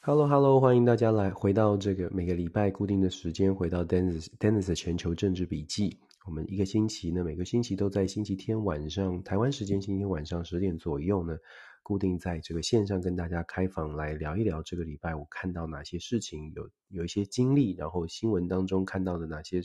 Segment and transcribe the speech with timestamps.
[0.00, 5.98] Hello Hello，欢迎大家来回到这个每个礼拜固定的时间，回到 Dennis Dennis 的全球政治笔记。
[6.26, 11.36] 我们一个星期呢，每个星期都在星期天晚上台湾时间星期天晚上十点左右呢，
[11.82, 19.60] 固定在这个线上跟大家开房来聊一聊这个礼拜我看到哪些事情，有有一些经历，然后新闻当中看到的哪些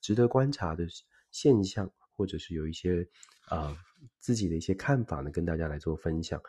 [0.00, 0.86] 值得观察的
[1.30, 3.06] 现象，或者是有一些
[3.48, 3.76] 啊、
[4.18, 6.40] 自己的一些看法呢，跟大家来做分享。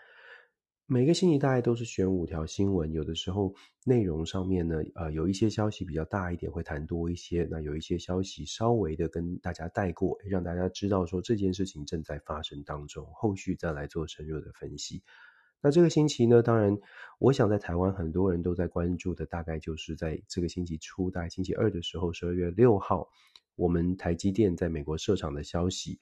[0.88, 3.56] 每个星期大概都是选五条新闻，有的时候
[3.86, 15.02] 内容上面呢，呃，有一些消息比较大一点，会谈多一些；那有一些消息稍微的跟大家带过，让大家知道说这件事情正在发生当中，后续再来做深入的分析。
[15.60, 16.78] 那这个星期呢，当然，
[17.18, 23.10] 我想在台湾很多人都在关注的，大概就是在这个星期初，大概星期二的时候，十二月六号，
[23.56, 26.00] 我们台积电在美国设厂的消息。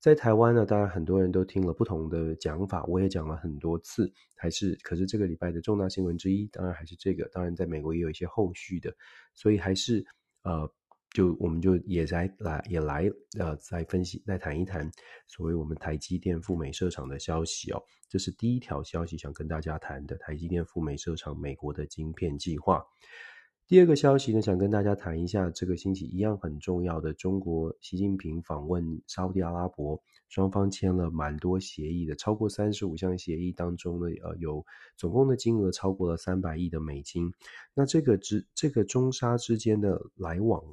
[0.00, 7.28] 在台湾呢，当然很多人都听了不同的讲法，我也讲了很多次，还是可是这个礼拜的重大新闻之一，当然还是这个。
[7.30, 8.94] 当然，在美国也有一些后续的，
[9.34, 10.06] 所以还是
[10.44, 10.72] 呃，
[11.10, 14.88] 就我们就也来来也来呃，再分析再谈一谈
[15.26, 17.82] 所谓我们台积电赴美设厂的消息哦。
[18.08, 22.84] 这是第一条消息，想跟大家谈的台积电赴美设厂美国的晶片计划。
[23.68, 34.64] 第二个消息呢，想跟大家谈一下，这个星期一样很重要的中国习近平访问沙乌地阿拉伯，双方签了蛮多协议的，超过三十五项协议当中呢，呃，有
[34.96, 37.30] 总共的金额超过了三百亿的美金。
[37.74, 40.64] 那这个之这个中沙之间的来往，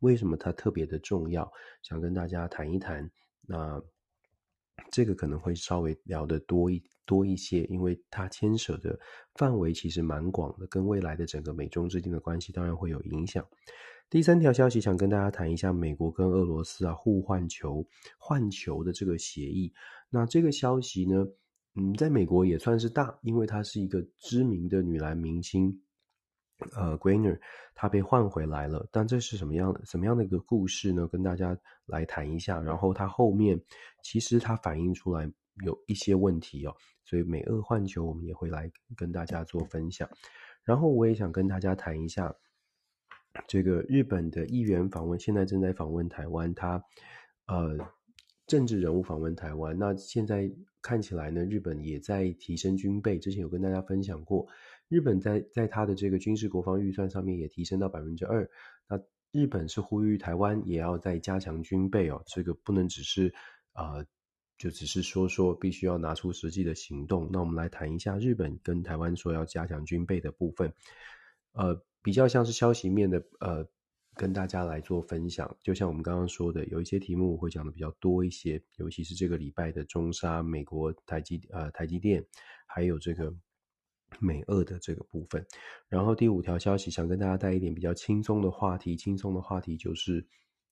[0.00, 1.52] 为什么它特别的重要？
[1.80, 3.08] 想跟大家谈一谈。
[3.46, 3.80] 那
[4.90, 8.98] 这个可能会稍微聊得多一多一些，因为它牵扯的
[9.34, 13.44] 范围其实蛮广的，跟未来的整个美中之间的关系当然会有影响。
[14.10, 17.84] 第三条消息想跟大家谈一下美国跟俄罗斯啊互换球
[18.18, 19.72] 换球的这个协议。
[20.10, 21.26] 那这个消息呢，
[21.74, 25.80] 嗯，在美国也算是大，因为她是一个知名的女篮明星。
[26.74, 27.38] 呃，Griner
[27.74, 31.06] 他被换回来了，但这是什么样的什么样的一个故事呢？
[31.08, 32.60] 跟大家来谈一下。
[32.60, 33.60] 然后他后面
[34.02, 35.30] 其实他反映出来
[35.64, 40.08] 有一些问题哦，所以美俄换球我们也会来跟大家做分享。
[40.62, 42.34] 然后我也想跟大家谈一下
[43.46, 46.82] 这个日本的议员访问，现在正在访问台湾，他
[47.46, 47.76] 呃
[48.46, 49.78] 政治人物访问台湾。
[49.78, 50.50] 那现在
[50.80, 54.46] 看起来呢，日本也在提升军备，之前有跟大家分享过。
[54.88, 58.48] 日本在在他的这个军事国防预算上面也提升到百分之二。
[58.88, 59.00] 那
[59.32, 63.34] 日本是呼吁台湾也要再加强军备哦，这个不能只是
[63.72, 64.06] 呃，
[64.58, 67.28] 就只是说说，必须要拿出实际的行动。
[67.32, 70.72] 那我们来谈一下日本跟台湾说要加强军备的部分，
[71.52, 73.66] 呃，比较像是消息面的呃，
[74.14, 75.56] 跟大家来做分享。
[75.62, 82.24] 就像我们刚刚说的，有一些题目我会讲的比较多一些，尤其是这个礼拜的中沙、美国台积呃台积电，
[82.66, 83.34] 还有这个。
[84.20, 85.44] 美俄的这个部分，
[85.88, 90.26] 然后第五条消息想跟大家带一点比较轻松的话题，轻松的话题就是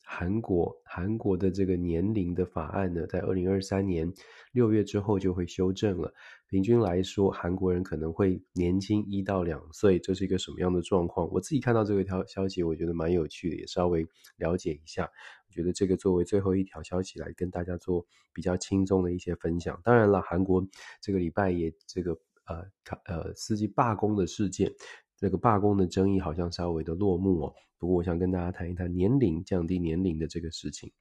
[0.04, 4.12] 韩国韩国的这个年龄的法案呢，在二零二三年
[4.52, 6.12] 六月之后就会修正了。
[6.48, 11.26] 平均来说，韩国人可能会年轻一到两岁，这是一个什么样的状况？
[11.32, 15.08] 我自己看到这个条消息，我觉得蛮有趣的，也稍微了解一下。
[15.48, 18.04] 我觉得这个作为最后一条消息来跟大家做
[18.34, 19.80] 比较轻松的一些分享。
[19.82, 20.66] 当然了，韩国
[21.00, 22.18] 这个礼拜也这个。
[22.46, 22.64] 呃，
[23.04, 24.72] 呃，司机罢工的事件，
[25.16, 27.54] 这个罢工的争议好像稍微的落幕哦。
[27.78, 30.92] 不过，我想跟大家谈一谈年龄降低年龄的这个事情。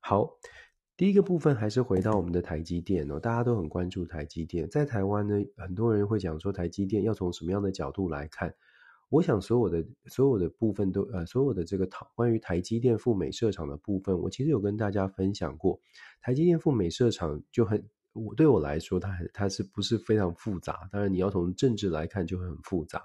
[0.00, 0.30] 好，
[0.96, 4.68] 第一个部分还是回到我们的台积电哦，大家都很关注台积电。
[4.68, 8.54] 在台湾呢，很多人会讲说台积电要从什么样的角度来看？
[9.08, 15.80] 我想所有的所有的部分都呃，所有的这个讨关于台积电赴美设厂的部分，我其实有跟大家分享过。
[16.20, 17.88] 台积电赴美设厂就很。
[18.16, 20.88] 我对我来说，它很它是不是非常复杂？
[20.90, 23.02] 当然，你要从政治来看就会很复杂。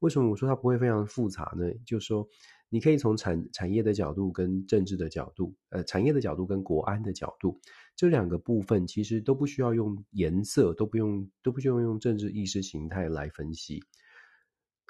[0.00, 1.70] 为什么我说它不会非常复杂呢？
[1.84, 2.26] 就是说，
[2.68, 7.60] 你可以从产产业的角度跟政治的角度，呃，产业的角度跟国安的角度，
[7.96, 13.82] 这两个部分其实都不需要用颜色，都不用都不需要用政治意识形态来分析。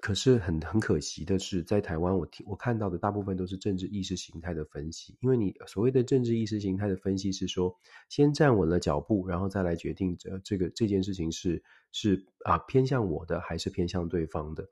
[0.01, 5.17] 可是很很可惜的是，在台湾，我听我看到的大部分都是政治意识形态的分析。
[5.21, 7.77] 因为你所谓的政治意识形态的分析是说，
[8.09, 14.69] 先站稳了脚步，然后再来决定这这个这件事情是是啊偏向我的还是偏向对方的。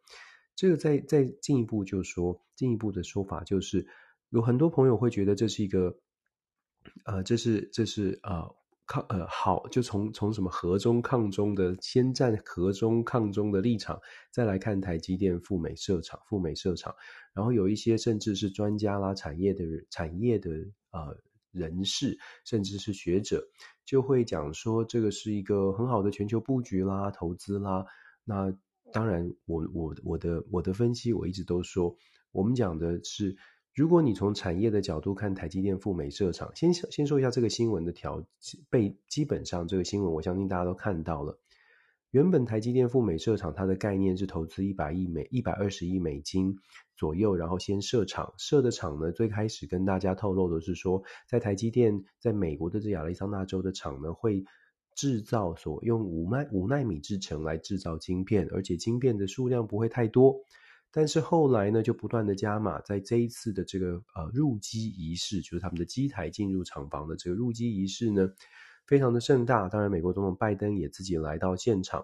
[0.55, 3.89] 这个再再进一步就说，进一步的说法就是，
[4.31, 5.99] 有很多朋友会觉得这是一个，
[7.05, 8.55] 呃，这是这是呃。
[8.87, 14.01] 抗呃好，就从从什么和中抗中的，先站和中抗中的立场，
[14.31, 16.95] 再来看台积电赴美设厂，赴美设厂，
[17.35, 20.51] 然后有一些甚至是专家啦、产业的、产业的
[20.93, 21.17] 呃
[21.51, 23.45] 人士，甚至是学者，
[23.85, 27.85] 就会讲说这个是一个很好的全球布局啦、投资啦。
[28.25, 28.57] 那
[28.93, 31.97] 当然，我我我的我的分析，我一直都说，
[32.31, 33.37] 我们讲的是，
[33.77, 38.25] 如果你从产业的角度看台积电赴美设厂，先先说一下这个新闻的条
[38.71, 41.39] 被，基本上这个新闻我相信大家都看到了。
[42.11, 46.57] 原本台积电赴美设厂，它的概念是投资一百亿美一百二十亿美金
[46.97, 48.33] 左右，然后先设厂。
[48.39, 54.47] 设的厂呢，最开始跟大家透露的是说，在台积电在美国的这亚利桑那州的厂呢，会
[54.95, 60.41] 制造所用五奈五纳米制程来制造晶片，而且晶片的数量不会太多。
[60.97, 68.31] 但是后来呢，就不断的加码，在这一次的这个呃入机仪式，就是他们的机台进入厂房的这个入机仪式呢。
[68.87, 72.03] 非常的盛大，当然，美国总统拜登也自己来到现场。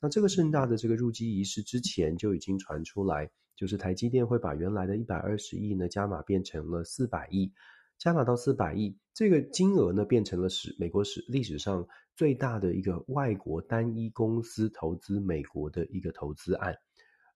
[0.00, 7.52] 那这个盛大的这个入机仪式之前就已经传出来，就是台积电会把原来的一百二十亿呢加码变成了四百亿，
[7.98, 11.86] 加码到四百亿，这个金额呢变成了史美国史历史上
[12.16, 16.74] 最大的一个外国单一公司投资美国的一个投资案。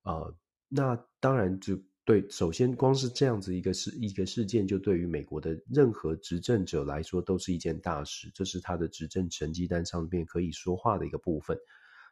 [0.04, 0.36] 呃，
[0.74, 1.78] 那当然就。
[2.06, 11.56] 对，首先光是这样子一个事一个事件，就对于美国的任何执政者来说都是一件大事，这是他的执政成绩单上面可以说话的一个部分。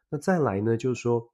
[0.09, 1.31] 那再来呢，就是说，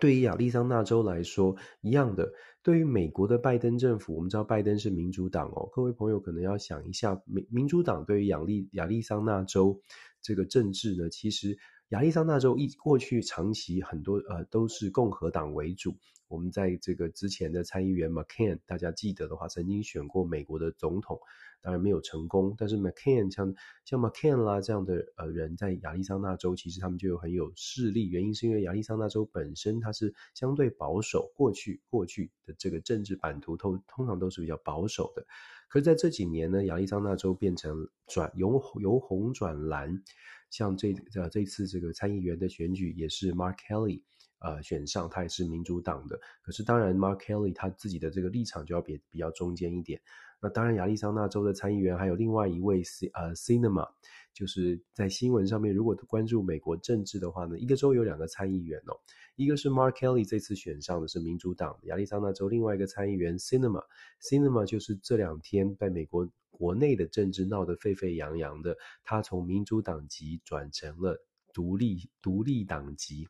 [0.00, 2.32] 对于亚利桑那州来说，一样的，
[2.64, 9.80] 对于美国的拜登政府，我们知道拜登是民主党哦，各位朋友可能要想一下，民民主党对于亚利亚利桑那州
[10.20, 11.56] 这个政治呢，其实
[11.90, 15.96] 亚利桑那州一过去长期很多呃都是共和党为主。
[16.28, 21.18] 我们在这个之前的参议员 McCain，大家记得的话，曾经选过美国的总统，
[21.62, 22.54] 当然没有成功。
[22.56, 23.54] 但是 McCain 像
[23.84, 35.26] 像 McCain 啦这样的呃人，在亚利桑那州其实他们就有很有势力，原因是因为亚利桑那州本身它是相对保守，过去过去的这个政治版图都通常都是比较保守的。
[35.68, 40.02] 可是在这几年呢，亚利桑那州变成转由由红转蓝，
[40.50, 44.02] 像这呃这次这个参议员的选举也是 Mark Kelly。
[44.40, 50.00] 呃，选上他也是民主党的，可是当然，Mark Kelly 他自己的这个立场就要比比较中间一点。
[50.40, 53.88] 那当然，亚利桑那州的参议员还有另外一位 C 呃 Sinema，
[54.32, 58.94] 就是在新闻上面，如果关注美国政治的话呢，一个州有两个参议员哦，
[59.34, 71.20] 一个是 Mark Kelly 这次选上的是民主党亚利桑那州另外一个参议员 Cinema，Cinema 就是这两天在美国国内的政治闹得沸沸扬扬的，他从民主党籍转成了
[71.52, 73.26] 独立独立党籍。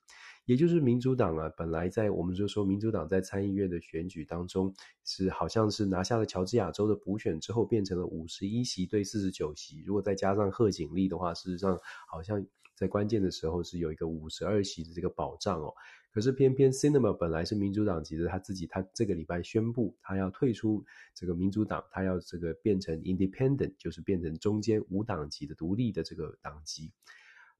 [0.48, 4.74] 也就是民主党啊，本来在我们就说民主党在参议院的选举当中
[5.04, 9.82] 是好像是拿下了乔治亚州的补选之后，变成了五十一席对四十九席。
[9.84, 11.78] 如果再加上贺锦丽的话，事实上
[12.10, 12.42] 好像
[12.74, 15.70] 在关键的时候是有一个五十二席的这个保障哦。
[16.10, 20.82] 可是偏偏 Cinema 本来是民主党籍的，他自己他这个礼拜宣布他要退出
[21.14, 26.90] 这个民主党，他要这个变成 Independent，就是变成中间无党籍的独立的这个党籍。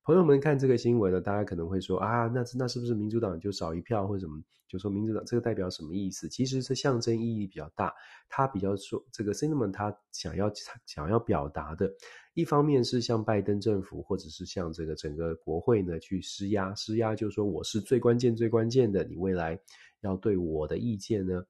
[0.09, 4.43] 朋友们看这个新闻呢，大家可能会说啊，那那是不是民主党就少一票或者什么？
[4.67, 6.27] 就说民主党这个代表什么意思？
[6.31, 7.93] 其实是象征意义比较大。
[8.27, 10.51] 他比较说这个 cinema 他想要
[10.87, 11.93] 想要表达的，
[12.33, 19.61] 一方面是向拜登政府或者是向这个整个国会呢去施压，施压就是说我是最关键最关键的，你未来
[20.01, 21.45] 要对我的意见呢。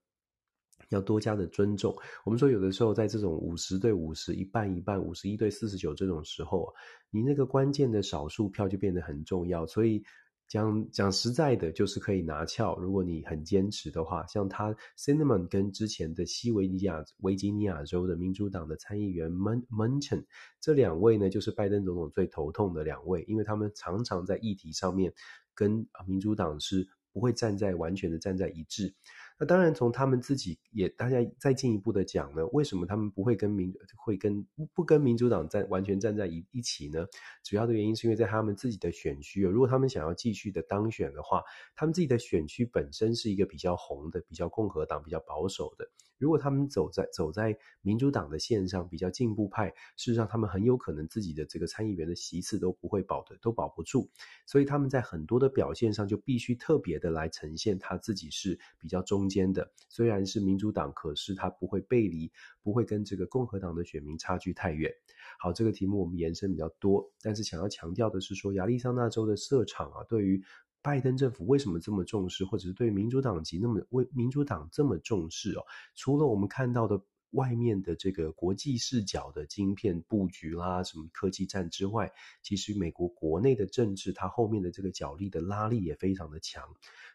[0.89, 1.95] 要多加的尊重。
[2.25, 6.73] 我们说，有的时候在这种五十对五十、一半一半、五十一对四十九这种时候，
[7.11, 9.67] 你那个关键的少数票就变得很重要。
[9.67, 10.03] 所以
[10.49, 12.75] 讲讲实在的，就是可以拿翘。
[12.79, 20.25] 如果你很坚持的话，像他 cinema 跟之前的西维尼亚维吉尼亚州的民主党的参议员 Manchin
[20.59, 25.13] 这两位呢，就是拜登总统最头痛的两位，因为他们常常在议题上面
[25.55, 28.95] 跟民主党是不会站在完全的站在一致。
[29.41, 37.07] 那当然，从他们自己也，大家再进一步的讲呢，为什么他们不会跟民会跟不跟民主党站完全站在一一起呢？
[37.45, 41.43] 主要的原因是因为在他们自己的选区，如果他们想要继续的当选的话，
[41.77, 45.89] 他们自己的选区本身是一个比较红的、比较共和党、比较保守的。
[46.19, 54.11] 如果他们走在走在民主党的线上，比较进步派，事实上他们很有可能自己的这个参议员的席次都不会保的，都保不住。
[54.47, 59.71] 所以他们在很多的表现上就必须特别的来呈现他自己是比较中间的。
[59.89, 62.31] 虽然是民主党，可是他不会背离，
[62.63, 64.93] 不会跟这个共和党的选民差距太远。
[65.39, 70.43] 好，这个题目我们延伸比较多，但是想要强调的是说，亚利桑那州的设厂啊，对于
[70.83, 75.65] 拜登政府为什么这么重视，或者是对民主党籍那么为民主党这么重视哦？
[75.95, 82.11] 除了我们看到的外面的这个国际视角的晶片布局啦，什么科技战之外，
[82.43, 86.65] 其实美国国内的政治，它后面的这个角力的拉力也非常的强。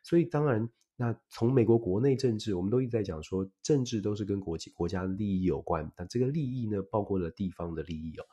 [0.03, 8.25] 所以当然，那从美国国内政治，我们都一直在讲说，政治都是跟国际国家利益有关，但这个利益呢，包括了地方的利益哦。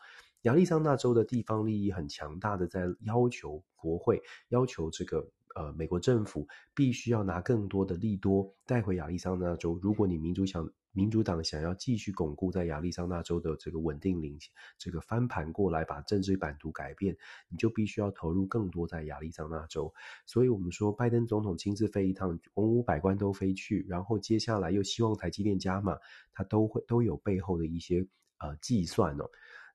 [0.43, 9.79] 亚利桑那州的地方利益很强大的，在要求国会，要求这个呃美国政府必须要拿更多的利多带回亚利桑那州。
[9.83, 14.37] 如果你民主想民主党想要继续巩固在亚利桑那州的这个稳定领，
[14.77, 17.17] 这个翻盘过来把政治版图改变，
[17.49, 19.95] 你就必须要投入更多在亚利桑那州。
[20.27, 25.97] 所以我们说，拜登总统亲自飞一趟，文武百官都飞去，然后接下来又希望台积电加码，
[26.33, 28.05] 他都会都有背后的一些
[28.39, 29.31] 呃计算哦。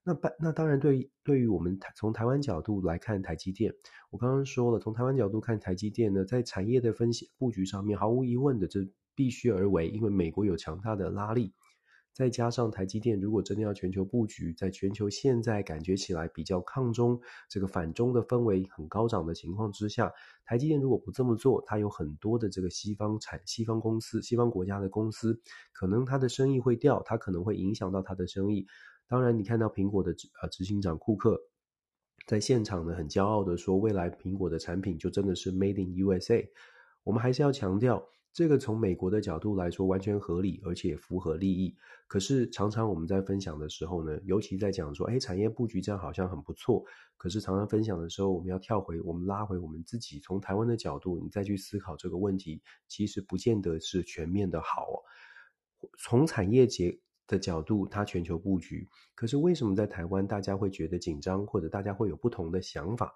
[0.08, 3.74] 那那当然对，对对于我们台从台湾角度来看台积电，
[4.12, 11.56] 我刚刚说了，从台湾角度看台积电呢，在产业的分析布局上面，毫无疑问的，这必须而为，因为美国有强大的拉力，
[12.14, 17.20] 再加上台积电如果真的要全球布局，在全球现在感觉起来比较抗中
[17.50, 20.12] 这个反中的氛围很高涨的情况之下，
[20.46, 25.42] 台积电如果不这么做，它有很多的这个西方产西方公司、西方国家的公司，
[25.74, 28.68] 可能它的生意会掉，它可能会影响到它的生意。
[29.08, 31.40] 当然，你看到苹果的执呃执行长库克
[32.26, 36.48] 在现场呢，很骄傲的说，未来苹果的产品就真的是 Made in USA。
[37.04, 41.76] 我们还是要强调，这个从美国的角度来说完全合理，而且符合利益。
[42.08, 46.84] 可是常常我们在分享的时候呢，尤其在讲说，哎，产业布局这样好像很不错。
[47.16, 54.98] 可是常常分享的时候，我们要跳回，我们拉回我们自己，从台湾的角度，你再去思考这个问题，其实不见得是全面的好哦。
[56.00, 63.14] 从产业结的角度，它全球布局，可是为什么在台湾大家会觉得紧张，或者大家会有不同的想法？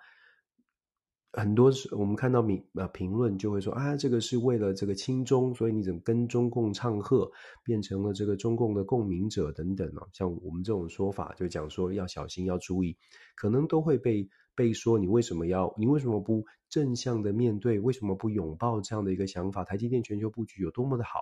[1.32, 7.32] 很多时我们看到评呃评论就会说啊，这个是为了这个亲中，所以你怎么跟中共唱和，
[7.64, 10.08] 变成了这个中共的共鸣者等等啊？
[10.12, 12.98] 像我们这种说法，就讲说要小心要注意，
[13.36, 19.64] 可能都会被被说你为什么要你为什么不正向的面对，为什么不拥抱这样的一个想法？
[19.64, 21.20] 台积电全球布局有多么的好？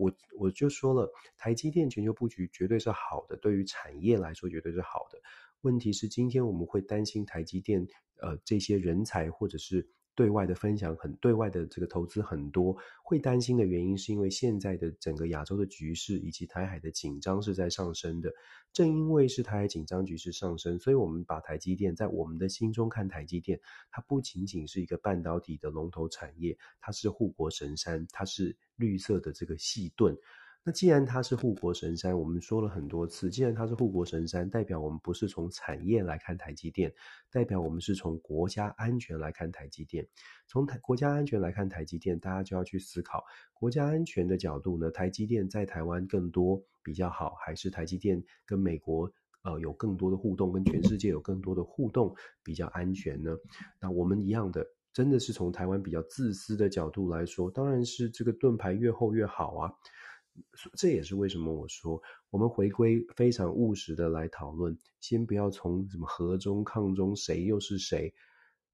[0.00, 5.20] 我我就说了，台积电全球布局绝对是好的，对于产业来说绝对是好的。
[5.60, 7.86] 问题是今天我们会担心台积电，
[8.22, 9.90] 呃，这些人才或者是。
[10.14, 18.32] 对外的分享很，对外的这个投资很多，会担心的原因是因为现在的整个亚洲的局势以及台海的紧张是在上升的。
[18.72, 30.16] 正因为是台海紧张局势上升，所以我们把台积电在我们的心中看台积电，它不仅仅是一个半导体的龙头产业，它是护国神山，它是绿色的这个细盾。
[30.70, 36.94] 那既然它是护国神山，我们说了很多次，既然它是护国神山，代表我们不是从产业来看台积电，
[37.28, 40.06] 代表我们是从国家安全来看台积电。
[40.46, 49.12] 从台国家安全来看台积电，大家就要去思考国家安全的角度呢，台积电在台湾更多比较好，还是台积电跟美国
[49.42, 53.36] 呃有更多的互动，跟全世界有更多的互动比较安全呢？
[53.80, 59.72] 那我们一样的，真的是从台湾比较自私的角度来说，当然是这个盾牌越厚越好啊。
[60.76, 68.12] 这也是为什么我说，我们回归非常务实的来讨论，先不要从什么和中抗中谁又是谁，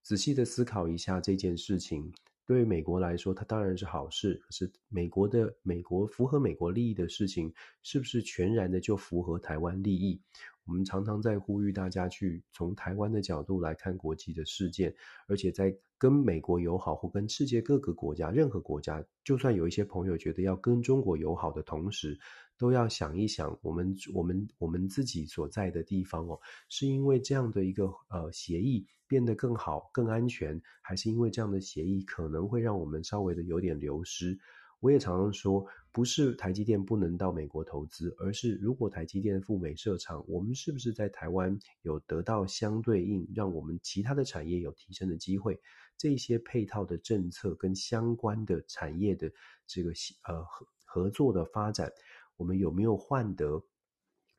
[0.02, 2.12] 仔细的思考一下这件事情。
[2.46, 10.20] 对于美国来说，它当然是好事，可是美国的美国符合美国利益的事情，是不是全然的就符合台湾利益？
[10.66, 14.94] 我们常常在呼吁大家去从台湾的角度来看国际的事件，
[15.28, 22.18] 而且在跟美国友好或跟世界各个国家、任何国家，就算有一些朋友觉得要跟中国友好的同时，
[22.58, 34.38] 都要想一想，我们我们我们自己所在的地方哦，是因为这样的一个呃协议变得更好、更安全，还是因为这样的协议可能会让我们稍微的有点流失？
[34.80, 45.59] 我也常常说，不是台积电不能到美国投资，而是如果台积电赴美设厂，我们是不是在台湾有得到相对应，让我们其他的产业有提升的机会？
[45.97, 49.33] 这些配套的政策跟相关的产业的
[49.66, 49.90] 这个
[50.25, 51.90] 呃合合作的发展，
[52.37, 53.64] 我们有没有换得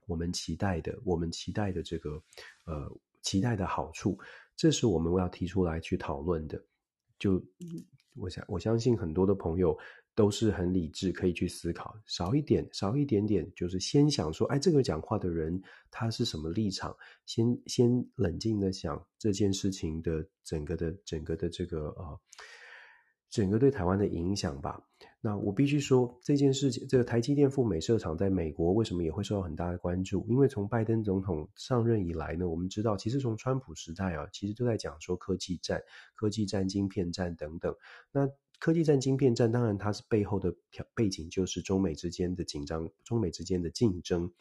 [0.05, 0.97] 我们期待的？
[1.03, 2.21] 我们期待的这个
[2.65, 4.19] 呃期待的好处，
[4.55, 6.63] 这是我们要提出来去讨论的。
[7.17, 7.43] 就
[8.15, 9.75] 我想我相信很多的朋友。
[10.17, 16.97] 都是很理智，可以去思考，少一点，少一点点，就是先想说，哎，这个讲话的人他是什么立场？
[17.27, 22.19] 先先冷静的想这件事情的整个的整个的这个呃，
[23.29, 24.81] 整个对台湾的影响吧。
[25.21, 30.25] 那我必须说，这件事情，这个台积电赴美设厂在美国为什么也会受到很大的关注？
[30.27, 35.79] 因为从拜登总统上任以来呢，我们知道，其实从川普时代啊，其实都在讲说科技战、
[36.15, 37.75] 科技战、晶片战等等。
[38.11, 38.27] 那
[38.59, 44.31] 科技战、晶片战，当然它是背后的条背景就是中美之间的紧张，中美之间的竞争。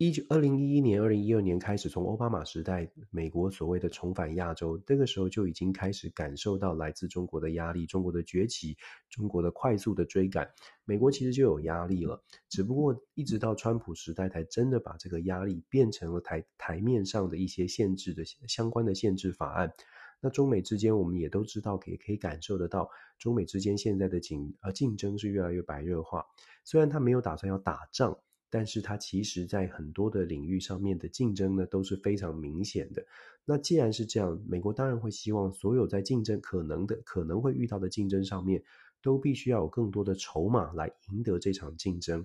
[0.00, 8.76] 一九二零一一年、二零一二年开始，从奥巴马时代，美国所谓的重返亚洲，这个时候就已经开始感受到来自中国的压力，中国的崛起，
[9.10, 10.48] 中国的快速的追赶，
[10.84, 12.22] 美国其实就有压力了。
[12.48, 19.72] 只不过一直到川普时代，才真的把这个压力变成了台台面上的一些限制的相关的限制法案。
[20.20, 26.24] 那中美之间，我们也都知道，可以可以感受得到，中美之间现在的竞呃竞争是越来越白热化。
[26.64, 28.18] 虽然他没有打算要打仗。
[28.50, 33.04] 但是他其实，在很多的领域上面的竞争呢，都是非常明显的。
[33.44, 38.64] 那既然是这样，美国当然会希望所有在竞争可能的、可能会遇到的竞争上面，
[39.02, 42.24] 都必须要有更多的筹码来赢得这场竞争。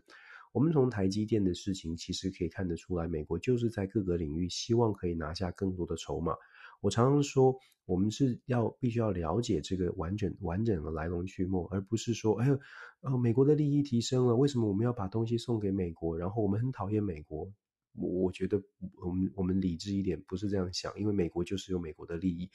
[0.54, 6.38] 我们从台积电的事情，其实可以看得出来，美国就是在各个领域希望可以拿下更多的筹码。
[6.84, 12.60] 我常常说，我们是要必须要了解这个完整完整的来龙去脉，而不是说，哎呦，
[13.00, 16.18] 呃，美国的利益提升了，为什么我们要把东西送给美国？
[16.18, 17.50] 然后我们很讨厌美国。
[17.94, 18.62] 我我觉得，
[19.02, 22.50] 我们我们理智一点，不是这样想，因为美国就是有美国的利益。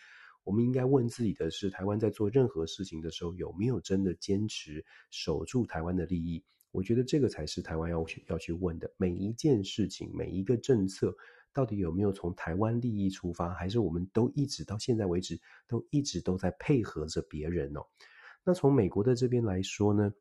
[0.44, 6.44] 我们应该问自己的是，台湾在做任何事情的时候，有没有真的坚持守住台湾的利益？
[6.70, 8.92] 我觉得这个才是台湾要去要去问的。
[8.98, 11.16] 每一件事情，每一个政策。
[11.52, 17.86] 到底有没有从台湾利益出发，还是我们都一直到现在为止都一直都在配合着别人哦？
[18.44, 20.12] 那从美国的这边来说呢，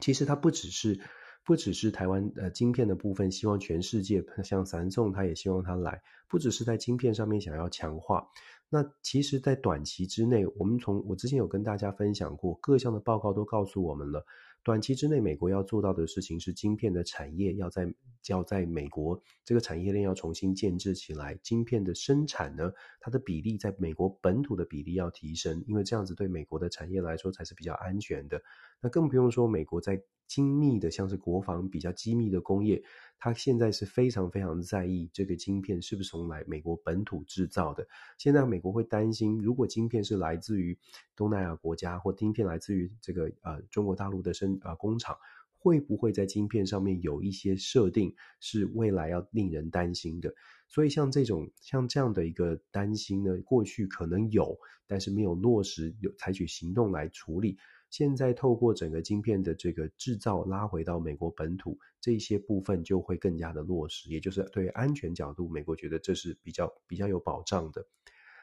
[0.00, 1.00] 其实它不只是
[1.44, 8.26] 不只是台湾呃晶片的部分，希望全世界像三众，他也希望他来，不只是在晶片上面想要强化。
[8.70, 14.24] 那其实，在短期之内，我们从我之前有跟大家分享过，各项的报告都告诉我们了。
[14.64, 17.94] 短期之内，美国要做到的事情是，晶片的产业要在
[18.28, 21.38] 要在美国这个产业链要重新建制起来。
[21.42, 28.42] 晶片的生产呢，它的比例在美国本土的比例要提升，因为这样子对美国的产业来说才是比较安全的。
[28.84, 32.82] 那更不用说美国在精密的，像是国防比较机密的工业，
[33.18, 37.88] 它现在是非常非常在意这个晶片是不是从来美国本土制造的。
[38.18, 40.78] 现在美国会担心，如果晶片是来自于
[41.16, 45.16] 东南亚国家，或晶片来自于这个呃中国大陆的生啊，工厂
[45.58, 50.34] 会不会在晶片上面有一些设定是未来要令人担心的？
[50.68, 57.56] 所以像这种像这样的一个担心呢，过去可能有，但是没有落实有采取行动来处理。
[57.96, 67.86] 现在透过整个晶片的这个制造拉回到美国本土，这些部分就会更加的落实，也就是对安全角度，美国觉得这是比较比较有保障的。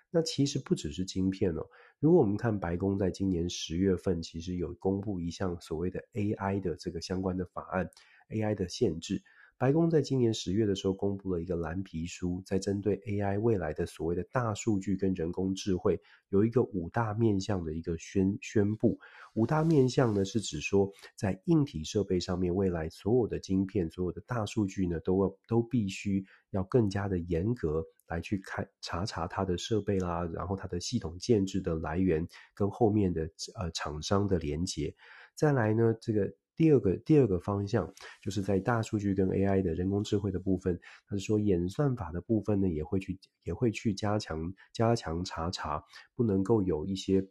[0.10, 1.68] 那其实不只是晶片哦。
[2.00, 7.90] 如果我们看白宫在今年十月份，其实有公布一项所谓的 AI 的这个相关的法案
[8.30, 9.22] ，AI 的限制。
[9.62, 18.97] 白宫在今年十月的时候公布了一个蓝皮书，在针对 AI 未来的所谓的大数据跟人工智慧，有一个五大面向的一个宣宣布。
[19.36, 34.95] 五大面向呢，是指说在硬体设备上面，未来所有的晶片、所有的大数据呢，都要都必须要更加的严格来去看查查它的设备啦，然后它的系统建制的来源跟后面的呃厂商的连接。
[35.36, 36.34] 再来呢，这个。
[36.56, 45.84] 第二个第二个方向，就是在大数据跟 AI 的人工智慧的部分，他是说演算法的部分呢，也会去也会去加强加强查查，
[46.16, 47.26] 不能够有一些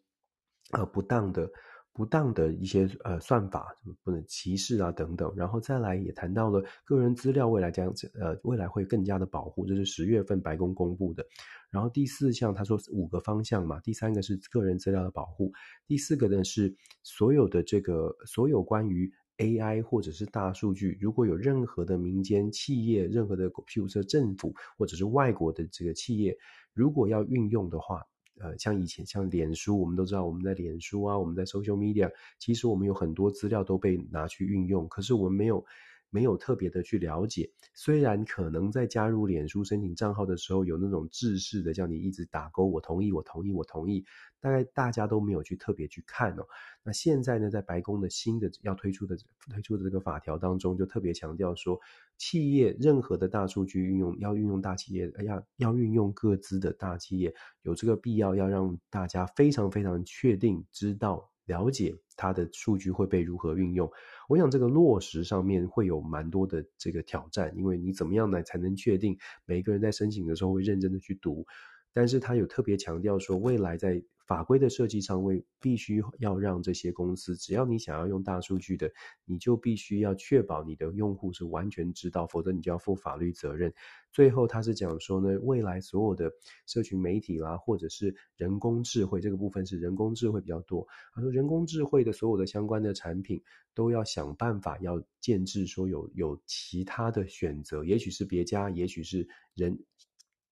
[0.73, 1.51] 呃不当的。
[1.93, 3.75] 不当的一些呃算法，
[4.05, 11.27] 不能歧视啊等等，然后再来也谈到了个人资料未来将，呃，未来会更加的保护，这是十月份白宫公布的。
[11.69, 15.53] 然后第四项他说五个方向嘛，第三个是个人资料的保护，
[15.87, 26.39] 第四个呢是所有的这个所有关于 AI 或者是大数据，如果有任何的民间企业、任何的譬如说政府或者是外国的这个企业，
[26.73, 28.07] 如果要运用的话。
[28.41, 35.65] 呃，像以前像脸书，我们都知道我们在脸书啊，我们在 social media，其实我们有很多资料都被拿去运用，可是我们没有
[36.11, 37.51] 没有特别的去了解。
[37.75, 44.05] 虽然可能在加入脸书申请账号的时候有那种制式的叫你一直打勾，我同意，我同意，我同意，
[44.41, 46.47] 大概大家都没有去特别去看哦。
[46.83, 49.17] 那现在呢，在白宫的新的要推出的
[49.51, 51.81] 推出的这个法条当中，就特别强调说。
[52.19, 63.91] 企业任何的大数据运用，要运用大企业，要要运用各自的大企业，有这个必要，要让大家非常非常确定知道了解它的数据会被如何运用。
[64.29, 71.45] 我想这个落实上面会有蛮多的这个挑战，因为你怎么样来才能确定每一个人在申请的时候会认真的去读？
[71.93, 78.89] 但是他有特别强调说，未来在法规的设计上会必须要让这些公司，只要你想要用大数据的，
[79.25, 83.75] 你就必须要确保你的用户是完全知道，否则你就要负法律责任。
[84.13, 86.31] 最后他是讲说呢，未来所有的
[86.65, 90.87] 社群媒体啦，或者是人工智慧这个部分是人工智慧比较多。
[91.13, 93.43] 他说人工智慧的所有的相关的产品
[93.75, 99.77] 都要想办法要建置说有有其他的选择，也许是别家，也许是人。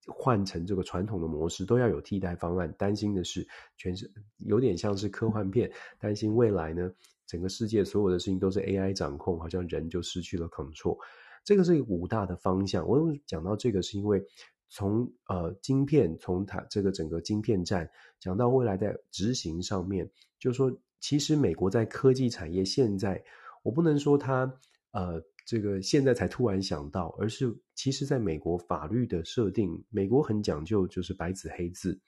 [0.09, 2.73] 换成这个传统的模式，都要有替代方案。
[2.77, 6.91] 担心的是，全是有点像是科幻片，担心未来呢，
[7.25, 10.97] 整个世界所有的事情都是 AI 掌控，好像人就失去了 control。
[11.43, 12.87] 这个是一个五大的方向。
[12.87, 14.23] 我讲到这个，是因为
[14.69, 23.23] 从呃晶片，从它这个整个晶片战讲到未来在执行上面，就是说，其实美国在科技产业现在，
[23.63, 24.53] 我不能说它
[24.91, 25.23] 呃。
[25.49, 31.99] 这个现在才突然想到，而是其实在美国法律的设定，美国很讲究就是白纸黑字。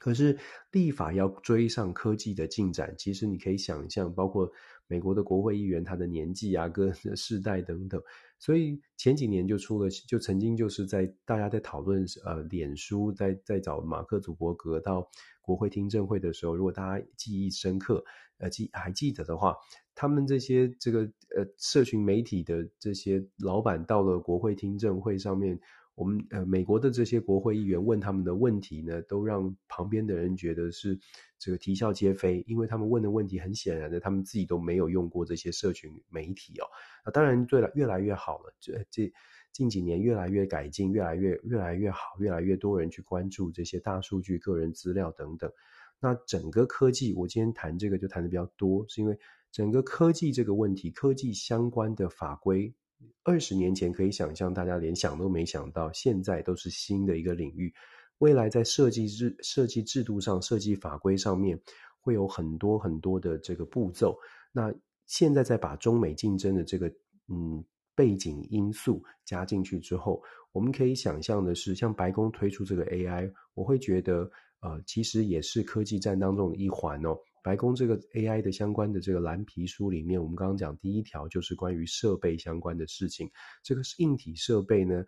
[0.00, 0.36] 可是
[0.72, 4.50] 立法要追上科技的进展，其实你可以想象，包括
[4.88, 8.02] 美国的国会议员他的年纪啊、各世代等等。
[8.40, 15.08] 所以前几年就出了，就曾经就是在大家在讨论，呃，脸书在在找马克·祖伯格到
[15.46, 18.04] 国会听证会的时候，如果大家记忆深刻，
[18.36, 19.56] 呃，记还记得的话。
[19.98, 25.58] 他们这些这个呃社群媒体的这些老板到了国会听证会上面，
[25.94, 30.98] 我们呃美国的这些国会议员问他们的问题呢，都让旁边的人觉得是
[31.38, 36.68] 这个啼笑皆非，因为他们问的问题很显然的，他们自己都没有用过这些社群媒体哦。
[37.04, 39.10] 啊，当然对了，越来越好了，这这
[39.56, 45.50] 近几年越来越改进，越来越越来越好，越来越多人去关注这些大数据、个人资料等等。
[45.98, 49.18] 那整个科技，我今天谈这个就谈的比较多，是因为。
[49.52, 52.74] 整个科技这个问题，科技相关的法规，
[53.22, 57.72] 二十年前可以想象，大家连想都没想到，现在都是新的一个领域。
[58.18, 61.58] 未来在设计制、设计制度上、设计法规上面，
[62.02, 64.18] 会有很多很多的这个步骤。
[64.52, 64.74] 那
[65.06, 66.88] 现在在把中美竞争的这个
[67.28, 67.64] 嗯
[67.96, 74.30] 背景因素加进去之后，我们可以想象的是，像白宫推出这个 AI，我会觉得
[74.60, 77.16] 呃，其实也是科技战当中的一环哦。
[77.42, 83.30] 白宫这个 AI 的相关的这个蓝皮书里面，我们刚刚讲第一条就是关于设备相关的事情。
[83.62, 85.04] 这个是硬体设备呢，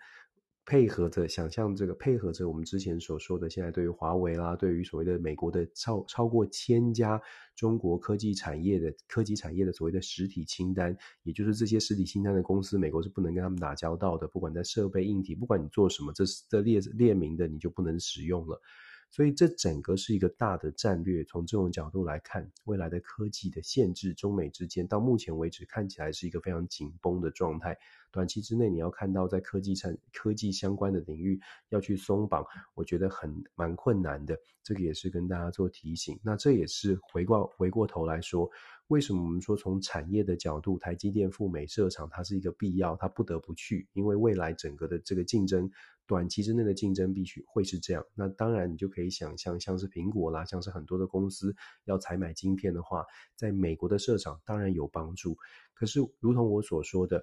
[0.68, 7.18] 配合着想象这个配合着我们之前所说的，现在对于华为啦，对于所谓的美国的超超过千家
[7.56, 14.28] 中国科技产业的科技产业的所谓的实体清单，也就是这些实体清单的公司，美国是不能跟他们打交道的。
[14.28, 18.60] 不管在设备硬体，不管你做什么，这是这列列明的，你就不能使用了。
[19.10, 27.76] 所以这整个是一个大的战略，从这种角度来看，未来的科技的限制，中美之间到目前为止看起来是一个非常紧绷的状态。
[28.10, 31.40] 短期之内，你要看到在科技上科技相关的领域
[31.70, 32.44] 要去松绑，
[32.74, 34.38] 我觉得很蛮困难的。
[34.62, 36.18] 这个也是跟大家做提醒。
[36.22, 38.50] 那这也是回过回过头来说，
[38.88, 45.70] 为什么我们说从产业的角度，台积电赴美设厂，它是一个必要，它不得不去，因为未来整个的这个竞争。
[46.06, 53.04] 短期之内的竞争必须会是这样，那当然你就可以想象，像是苹果啦，像是很多的公司要采买晶片的话，
[53.36, 55.36] 在美国的设厂当然有帮助。
[55.74, 57.22] 可是，如同我所说的，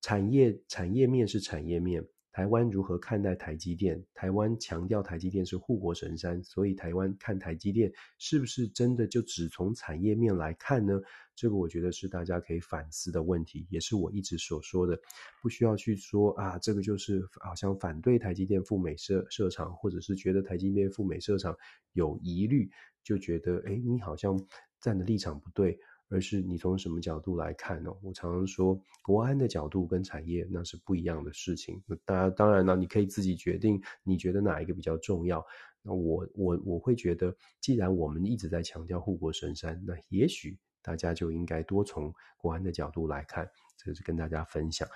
[0.00, 2.04] 产业产业面是产业面。
[2.34, 4.04] 台湾如何看待台积电？
[4.12, 11.00] 台湾强调台积电是护国神山，所以台湾看台积电是不是真的就只从产业面来看呢？
[11.36, 14.98] 这个我觉得是大家可以反思的问题，也是我一直所说的，
[15.40, 21.56] 不需要去说啊，这个就是好像反对台积电赴美设设厂，或者是觉得台积电赴美设厂
[21.92, 22.68] 有疑虑，
[23.04, 24.36] 就觉得诶，你好像
[24.80, 25.78] 站的立场不对。
[26.08, 27.90] 而是你从什么角度来看呢？
[28.02, 31.82] 我常常说，国安的角度跟产业那是不一样的事情。
[31.86, 35.44] 那当然，当然了，你可以自己决定，你觉得哪一个比较重要。
[35.82, 43.48] 那我我我会觉得，既然我们一直在强调护国神山，那也许大家就应该多从国安的角度来看。
[43.76, 44.88] 这是跟大家分享。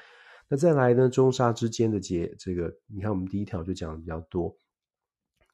[0.49, 4.57] 那再来呢，中沙之间的结，这个你看，我们第一条就讲的比较多。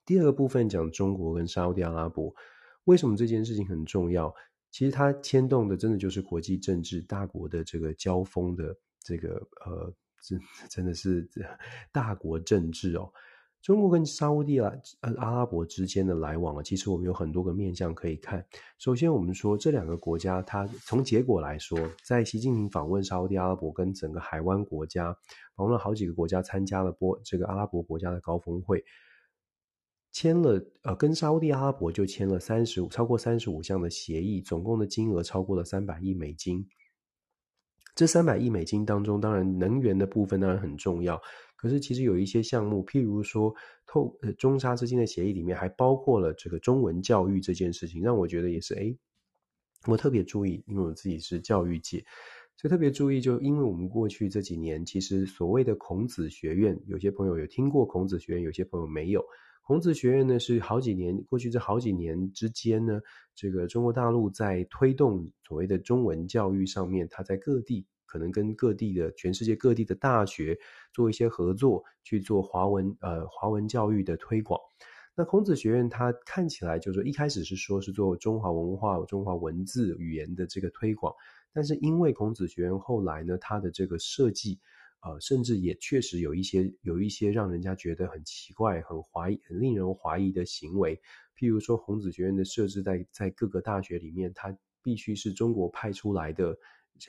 [0.05, 2.33] 第二个部分讲中国跟沙乌地阿拉伯，
[2.85, 4.33] 为什么这件事情很重要？
[4.75, 11.31] 其实它牵动的真的就是国际政治大国的这个交锋的这个呃，真真的是
[11.93, 13.09] 大国政治哦。
[13.63, 18.45] 中国跟沙乌地阿阿拉伯之间的来往啊，其实我们有很多个面向可以看。
[18.77, 25.17] 首先，我们说这两个国家，它从结果来说，在习近平访问沙乌地阿拉伯跟整个海湾国家
[25.55, 28.85] 访问了好几个国家，参加了波这个阿拉伯国家的高峰会。
[30.15, 36.65] 签了，呃，跟沙乌地阿拉伯就签了三十五，超过三十五项的协议，总共的金额超过了三百亿美金。
[37.97, 41.21] 这三百亿美金当中，当然能源的部分当然很重要，
[41.57, 43.53] 可是其实有一些项目，譬如说
[43.89, 48.97] 透呃中沙之间的协议里面还包括了这个中文教育这件事情，让我觉得也是诶，
[49.89, 51.99] 我特别注意，因为我自己是教育界，
[52.57, 59.25] 所以特别注意，就因为我们过去这几年，其实所谓的孔子学院，有些朋友有听过孔子学院，有些朋友没有。
[59.67, 63.01] 孔子学院呢，是好几年过去这好几年之间呢，
[63.35, 70.55] 这个中国大陆在推动所谓的中文教育上面，它在各地可能跟各地的全世界各地的大学
[70.93, 74.61] 做一些合作，去做华文呃华文教育的推广。
[75.17, 81.15] 那孔子学院它看起来就是说一开始是说是做中华文化、中华文字语言的这个推广，
[81.55, 84.61] 但是因为孔子学院后来呢，它的这个设计。
[85.05, 90.99] 呃，甚至也确实有一些有一些让人家觉得很奇怪、很怀疑、很令人怀疑的行为。
[91.37, 96.57] 譬如说，孔子学院的设置在在各个大学里面，它必须是中国派出来的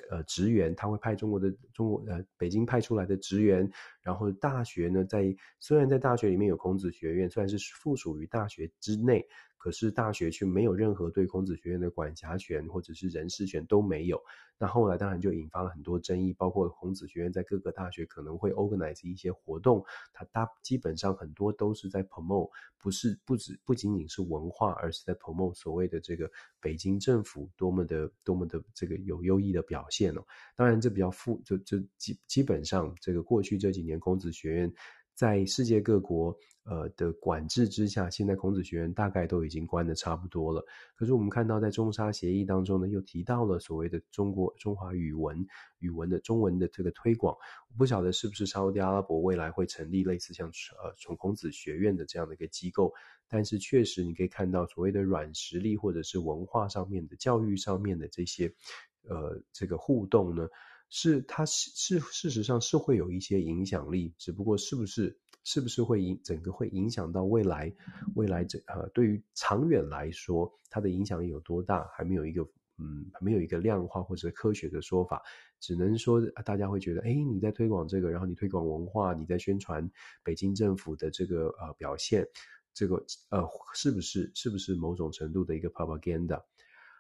[0.10, 3.72] 呃职员，他会派中国的中国呃北京派出来的职员。
[4.06, 9.28] 然后大学呢，在虽然在大学里面有孔子学院，虽然是附属于大学之内。
[9.58, 14.22] 可是大学却没有任何对孔子学院的管辖权或者是人事权都没有。
[14.60, 26.30] 那后来当然就引发了很多争议，包括孔子学院在各个大学可能会 organize 一些活动，它大基本上很多都是在 promote，不是不止不仅仅是文化，而是在 promote 所谓的这个
[26.62, 30.24] 北京政府多么的多么的这个有优异的表现哦。
[30.56, 34.74] 当然这比较负，就就基基本上这个过去这几年孔子学院。
[35.14, 40.62] 在世界各国呃的管制之下，现在孔子学院大概都已经关得差不多了。
[40.94, 45.48] 可是我们看到，在中沙协议当中呢，又提到了所谓的中国中华语文
[45.80, 47.34] 语文的中文的这个推广。
[47.78, 52.94] 不晓得是不是沙乌地阿拉伯未来会成立类似像呃从孔子学院的这样的一个机构，
[53.30, 58.54] 但是确实你可以看到所谓的软实力或者是文化上面的教育上面的这些
[59.08, 60.46] 呃这个互动呢。
[60.90, 67.74] 是，它是是事实上是会有一些影响力，只不过是不是是不是会影整个会影响到未来
[68.16, 72.44] 未来这呃对于长远来说，它的影响力有多大，还没有一个
[72.78, 75.22] 嗯没有一个量化或者科学的说法，
[75.60, 79.90] 只能说大家会觉得，哎，你在推广这个，然后你推广文化，你在宣传
[80.24, 82.26] 北京政府的这个呃表现，
[82.74, 82.96] 这个
[83.30, 83.44] 呃
[83.74, 86.42] 是不是是不是某种程度的一个 propaganda？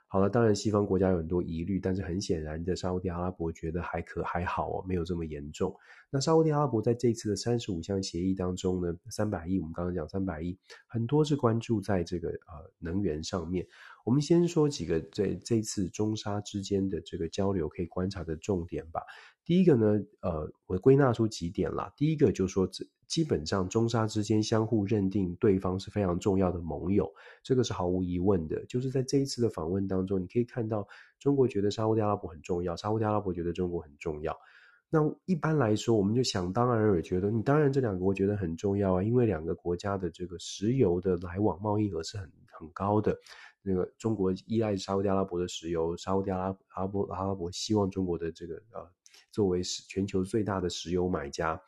[0.08, 5.76] 好了，当然西方国家有很多疑虑，但是很显然的，沙乌地阿拉伯觉得还可还好哦，没有这么严重。
[6.10, 13.68] 那沙乌地阿拉伯在这次的三十五项协议当中呢，三百亿，我们刚刚讲三百亿，很多是关注在这个呃能源上面。
[14.06, 19.02] 我们先说几个这这次中沙之间的这个交流可以观察的重点吧。
[19.46, 21.94] 第一个呢，呃，我归纳出几点啦。
[21.96, 28.66] 第一个就是说，这基本上中沙之间相互认定对方是非常重要的盟友，这个是毫无疑问的。
[28.66, 30.88] 就是在这一次的访问当中，你可以看到
[31.20, 34.36] 中国觉得沙乌地阿拉伯很重要，沙乌地阿拉伯觉得中国很重要。
[34.90, 43.16] 那一般来说，我们就想当然尔觉得，你当然这两个我觉得很重要啊，因为两个国家的这个石油的来往贸易额是很很高的。
[43.62, 46.38] 那个中国依赖沙乌地阿拉伯的石油，沙乌地阿
[46.76, 48.88] 拉伯阿拉伯希望中国的这个呃
[49.32, 51.62] 作为全球最大的石油买家，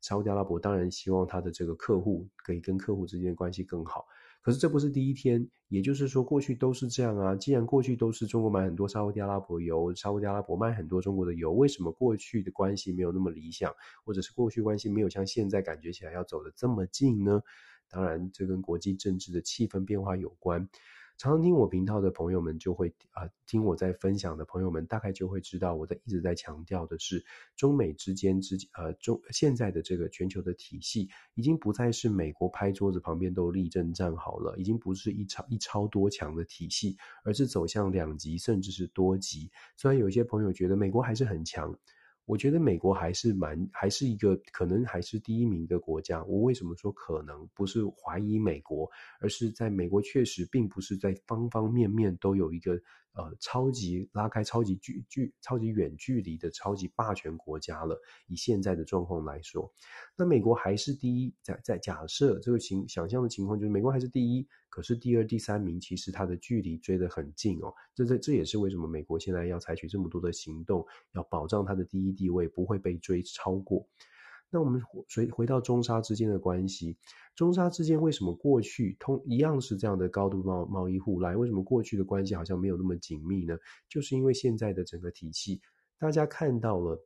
[0.00, 4.04] 沙乌地阿拉伯当然希望他的这个客户可以跟客户之间的关系更好。
[4.40, 7.36] 可是这不是第一天，也就是说过去都是这样啊。
[7.36, 13.72] 既然过去都是中国买很多沙乌地阿拉伯油，沙乌地阿拉伯卖很多中国的油，为什么过去的关系没有那么理想，
[14.04, 17.40] 或者是过去关系没有像现在感觉起来要走得这么近呢？
[17.88, 20.68] 当然，这跟国际政治的气氛变化有关。
[21.22, 39.48] 常常听我频道的朋友们就会啊、听我在分享的朋友们大概就会知道，我在一直在强调的是，中美之间之呃中现在的这个全球的体系，已经不再是美国拍桌子旁边都立正站好了，已经不是一超一超多强的体系，而是走向两极甚至是多极。
[39.76, 41.78] 虽然有一些朋友觉得美国还是很强。
[42.24, 46.24] 我觉得美国还是蛮，还是一个可能还是第一名的国家。
[46.24, 47.48] 我为什么说可能？
[47.54, 48.88] 不是怀疑美国，
[49.20, 52.80] 而是在美国确实并不是在方方面面都有一个。
[53.14, 58.00] 呃，超级拉开超级距距超级远距离的超级霸权国家了。
[58.26, 59.72] 以现在的状况来说，
[60.16, 61.34] 那美国还是第一。
[61.42, 67.74] 在在假设这个情想象的情况，就是美国还是第一，可是第二、第三名其实它的距离追得很近哦。
[67.94, 73.86] 这这这也是为什么美国现在要采取这么多的行动，要保障它的第一地位不会被追超过。
[74.52, 76.94] 那我们回回到中沙之间的关系，
[77.34, 81.34] 中沙之间为什么过去通一样是这样的高度贸贸易互赖？
[81.34, 83.56] 为什么过去的关系好像没有那么紧密呢？
[83.88, 85.62] 就是因为现在的整个体系，
[85.98, 87.02] 大家看到了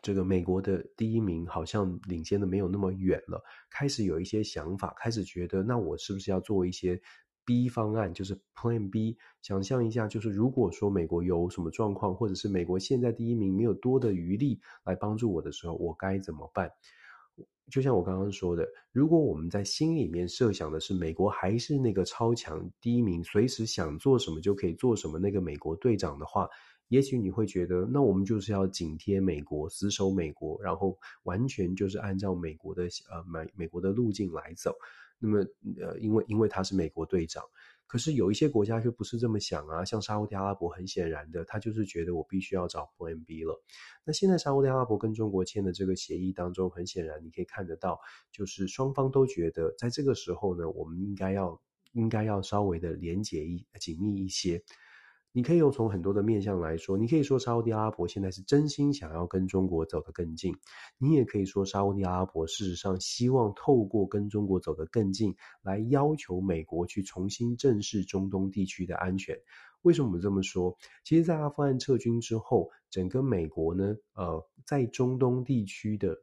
[0.00, 7.00] 这个美国的第一名好像领先的没有那么远了，开始有一些想法，开始觉得那我是不是要做一些
[7.44, 9.16] B 方案，就是 Plan B。
[9.40, 16.70] 想象一下，就是如果说美国有什么状况，或者是美国现在第一名没有多的余力来帮助我的时候，我该怎么办？
[17.70, 26.48] 就像我刚刚说的，如果我们在心里面设想的是美国还是那个超强第一名，随时想做什么就可以做什么那个美国队长的话，
[26.88, 34.74] 也许你会觉得，那我们就是要紧贴美国，死守美国，然后完全就是按照美国的呃美美国的路径来走。
[35.22, 35.38] 那么
[35.80, 37.42] 呃，因为因为他是美国队长。
[37.86, 43.62] 可是有一些国家就不是这么想啊，像沙乌地阿拉伯，很显然的，他就是觉得我必须要找 Plan B 了。
[44.02, 51.60] 那现在沙乌地阿拉伯跟中国签的这个协议当中，很显然你可以看得到，就是双方都觉得在这个时候呢，我们应该要
[51.92, 54.62] 应该要稍微的连结一紧密一些。
[55.32, 60.54] 你可以用从很多的面向来说，你可以说沙乌地阿拉伯现在是真心想要跟中国走得更近，
[60.98, 69.38] 你也可以说沙乌地阿拉伯事实上希望透过跟中国走得更近，来要求美国去重新正视中东地区的安全。
[69.82, 70.76] 为什么我们这么说？
[71.04, 76.16] 其实，在阿富汗撤军之后，整个美国呢，呃，在中东地区的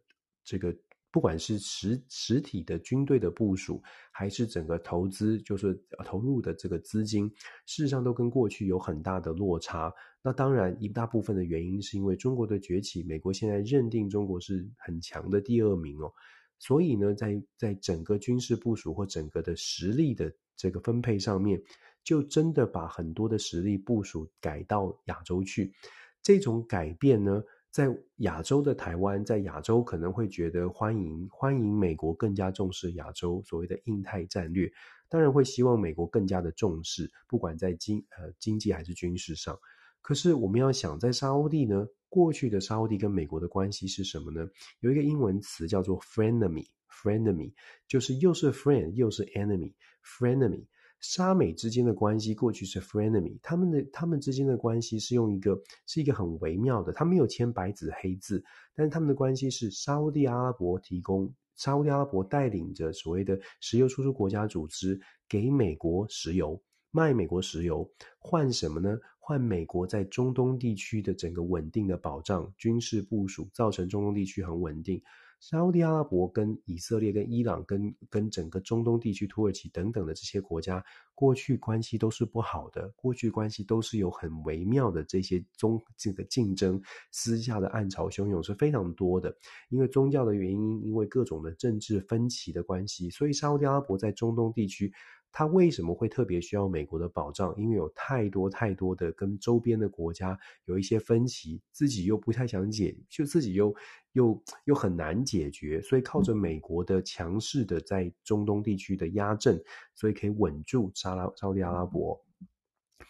[0.44, 0.76] 这个。
[1.12, 7.28] 不管是实实体的军队的部署，还是整个投资，就是投入的这个资金，
[7.66, 9.94] 事实上都跟过去有很大的落差。
[10.22, 16.12] 那当然，一大部分的原因是因为中国的崛起，美国现在认定中国是很强的第二名哦，
[16.60, 21.62] 所以呢，在在整个军事部署或整个的实力的这个分配上面，
[22.04, 25.74] 就真的把很多的实力部署改到亚洲去。
[26.22, 34.72] 这种改变呢，在亚洲的台湾，在亚洲可能会觉得欢迎欢迎美国更加重视亚洲所谓的印太战略，
[35.08, 39.58] 当然会希望美国更加的重视，不管在经呃经济还是军事上。
[40.02, 44.50] 可是我们要想，在沙乌地呢，过去的沙乌地跟美国的关系是什么呢？
[44.80, 47.54] 有一个英文词叫做 frenemy，frenemy
[47.88, 50.66] 就是又是 friend 又是 enemy，frenemy。
[51.00, 58.44] 沙美之间的关系过去是 frenemy，他们的他们之间的关系是用一个是一个很微妙的，他没有签白纸黑字，
[58.76, 68.98] 但是他们的关系是沙乌地阿拉伯提供，沙乌地阿拉伯带领着所谓的石油输出国家组织给美国石油，卖美国石油，换什么呢？
[69.20, 75.02] 换美国在中东地区的整个稳定的保障，军事部署，造成中东地区很稳定。
[75.40, 80.84] 沙乌地阿拉伯跟以色列、跟伊朗、跟跟整个中东地区、土耳其等等的这些国家，
[81.16, 89.34] 过去关系都是不好的，过去关系都是有很微妙的这些中这个竞争，私下的暗潮汹涌是非常多的。
[89.70, 94.94] 因为宗教的原因，因为各种的政治分歧的关系，所以沙乌地阿拉伯在中东地区。
[95.32, 97.54] 他为什么会特别需要美国的保障？
[97.58, 103.74] 因为有太多太多的跟周边的国家有一些分歧，自己又不太想解，就自己又
[104.14, 109.64] 又又很难解决，所以靠着美国的强势的在中东地区的压阵，
[109.96, 112.20] 所以可以稳住沙拉沙乌地阿拉伯。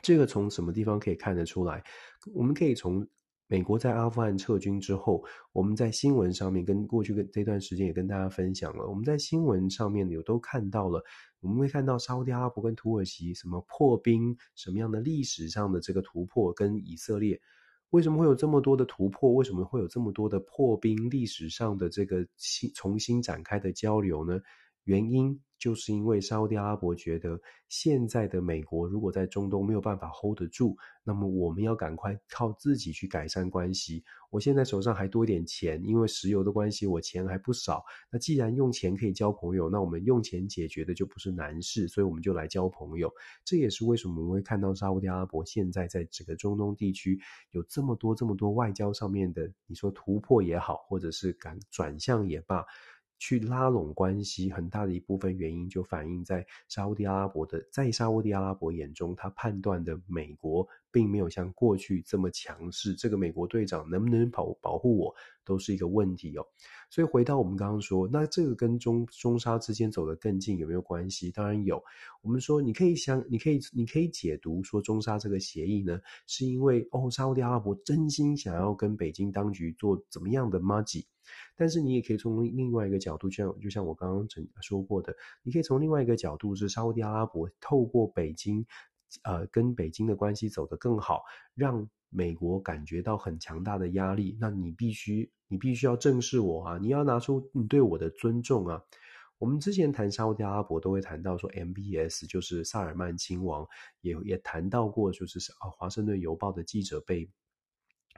[0.02, 1.84] 这个从什么地方可以看得出来？
[2.34, 3.08] 我们可以从。
[3.52, 8.88] 美国在阿富汗撤军之后，我们在新闻上面跟过去跟这段时间也跟大家分享了。
[8.88, 11.04] 我们在新闻上面有都看到了，
[11.40, 17.42] 我们会看到沙乌地阿拉伯跟土耳其什么破冰，什么样的历史上的这个突破，跟以色列
[17.90, 19.34] 为什么会有这么多的突破？
[19.34, 21.10] 为什么会有这么多的破冰？
[21.10, 24.40] 历史上的这个新重新展开的交流呢？
[24.90, 25.40] 原因。
[25.60, 34.02] 就是因为沙乌地阿拉伯觉得现在的美国如果在中东没有办法 hold 得住，那么我们要赶快靠自己去改善关系。
[34.30, 37.84] 我现在手上还多一点钱，因为石油的关系，我钱还不少。
[38.10, 43.12] 那既然用钱可以交朋友，那我们用钱解决的就不是难事，所以我们就来交朋友。
[43.44, 47.20] 这也是为什么我们会看到沙乌地阿拉伯现在在整个中东地区
[47.52, 52.64] 有这么多这么多外交上面的，你说突破也好，或者是敢转向也罢。
[53.20, 62.96] 去拉拢关系，很大的一部分原因就反映在沙乌地阿拉伯的，在沙乌地阿拉伯眼中，他判断的美国并没有像过去这么强势。
[62.96, 66.46] 这个美国队长能不能保保护我，都是一个问题哦。
[66.90, 71.30] 所以回到我们刚刚说，那这个跟中中沙之间走得更近有没有关系？
[71.30, 71.84] 当然有。
[72.22, 81.06] 我们说你可以想，你可以你可以解读说中沙这个协议呢，是因为哦，沙乌地阿拉伯真心想要跟北京当局做怎么样的麻吉。
[81.56, 88.66] 但是你也可以从另外一个角度，就像就像我刚刚曾说过的，你可以从另外一个角度，是沙乌地阿拉伯透过北京，
[89.24, 91.24] 呃，跟北京的关系走得更好，
[91.56, 94.38] 让美国感觉到很强大的压力。
[94.40, 96.78] 那你必须，你必须要正视我啊！
[96.78, 98.82] 你要拿出你对我的尊重啊！
[99.38, 103.66] 我们之前谈沙乌地阿拉伯都会谈到说，MBS 就是萨尔曼亲王，
[104.02, 107.30] 也也谈到过，就是啊，华盛顿邮报的记者被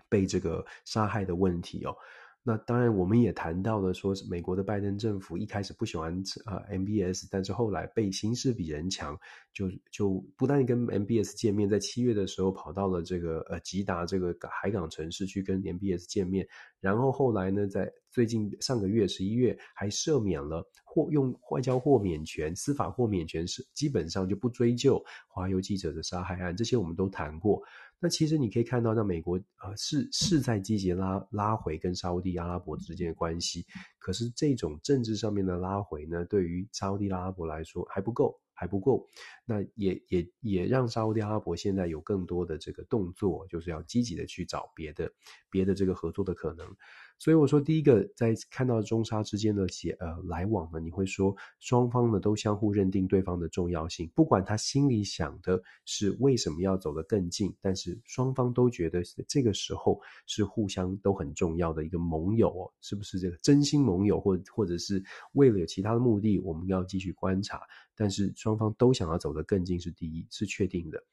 [0.10, 1.95] 被这个杀害的问题哦。
[2.43, 6.12] 那当然，我们也谈到了，说美国的拜登政府一开始不喜欢
[6.45, 9.15] 啊 MBS，但是后来被形势比人强，
[9.54, 16.48] 就就不但跟 MBS 见面，在七月的时候跑到了这个呃吉达这个海港城市去跟 MBS 见面，
[16.79, 27.62] 然后后来呢，在最近上个月十一月还赦免了或用外交豁免权、司法豁免权是基本上就不追究华邮记者的杀害案，这些我们都谈过。
[28.02, 33.63] 那其实你可以看到，那美国啊是是在积极拉拉回跟沙乌地阿拉伯之间的关系，
[33.99, 39.08] 可是这种政治上面的拉回呢，对于沙乌地阿拉伯来说还不够，还不够。
[39.45, 45.12] 那也也也让沙乌地阿拉伯现在有更多的这个动作，就是要积极的去找别的
[45.52, 46.75] 别的这个合作的可能。
[47.22, 65.04] 所以我说，第一个在看到中沙之间的写呃来往呢，你会说双方呢都相互认定对方的重要性，不管他心里想的是为什么要走得更近，但是双方都觉得这个时候是互相都很重要的一个盟友哦，是不是这个真心盟友，或或者是
[65.34, 67.62] 为了有其他的目的，我们要继续观察，
[67.96, 71.04] 但是双方都想要走得更近是第一，是确定的。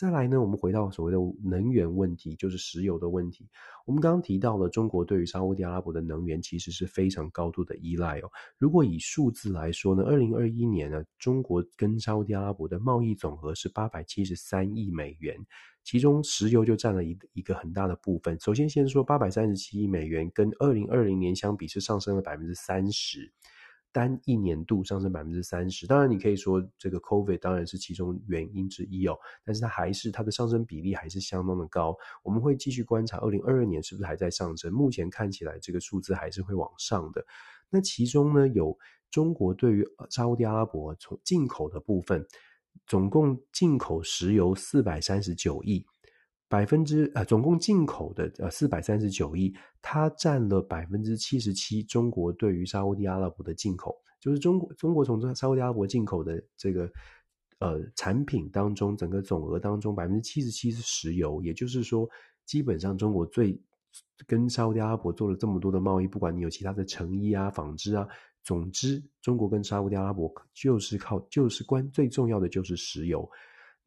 [0.00, 3.46] 再来呢，我们回到所谓的能源问题，就是石油的问题。
[3.84, 8.30] 我们刚刚提到了中国对于沙乌地阿拉伯的能源其实是非常高度的依赖哦。
[8.56, 15.36] 如果以数字来说呢，二零二一年呢，中国跟沙乌地阿拉伯的贸易总额是八百七十三亿美元，
[15.84, 18.40] 其中石油就占了一一个很大的部分。
[18.40, 23.30] 首先先说八百三十七亿美元，跟二零二零年相比是上升了百分之三十。
[23.92, 31.96] 单一年度上升百分之三十，当然你可以说这个 COVID 当然是其中原因之一哦，但是它还是它的上升比例还是相当的高。
[32.22, 37.24] 我们会继续观察二零二二年是不是还在上升，目前看起来这个数字还是会往上的。
[37.68, 38.76] 那其中呢，有
[39.10, 42.24] 中国对于沙乌地阿拉伯从进口的部分，
[42.86, 45.84] 总共进口石油四百三十九亿。
[46.50, 51.80] 百分之呃，总共进口的呃四百三十九亿，它占了百分之七十七。
[51.84, 56.90] 中国对于沙乌地阿拉伯的进口，就是中国中国从这沙乌地阿拉伯进口的这个
[57.60, 61.40] 呃产品当中，整个总额当中百分之七十七是石油。
[61.40, 62.10] 也就是说，
[62.44, 63.56] 基本上中国最
[64.26, 68.04] 跟沙乌地阿拉伯做了这么多的贸易，不管你有其他的成衣啊、纺织啊，
[68.42, 73.30] 总之，中国跟沙乌地阿拉伯就是靠就是关最重要的就是石油。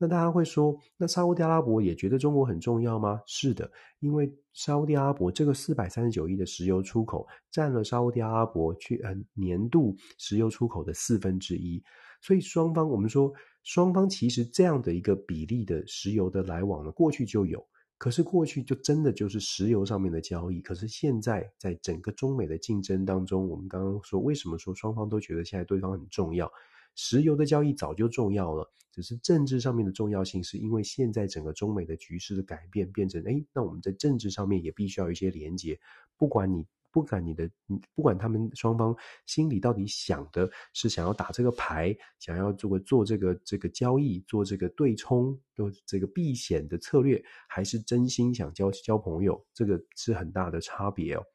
[0.03, 3.21] 那大家会说，那沙乌地阿拉伯也觉得中国很重要吗？
[3.25, 11.81] 是的，因为沙乌地阿拉伯这个四百三十九亿的石油出口，占了沙乌地阿拉伯去呃年度石油出口的四分之一，
[12.21, 13.33] 所以双方我们说
[13.63, 17.65] 双方其实这样的一个比例的石油的来往呢，过去就有，
[17.97, 26.51] 可是过去就真的就是石油上面的交易，可是现在在整个中美的竞争当中，我们刚刚说为什么说双方都觉得现在对方很重要？
[26.95, 35.79] 石油的交易早就重要了，只是政治上面的重要性，是因为现在整个中美的局势的改变，变成诶，那我们在政治上面也必须要一些连接。
[36.17, 37.49] 不管你，不管你的，
[37.95, 51.25] 不管他们双方心里到底想的是想要打这个牌，想要做做这个这个交易，做这个对冲，做这个避险的策略，还是真心想交交朋友，这个是很大的差别哦。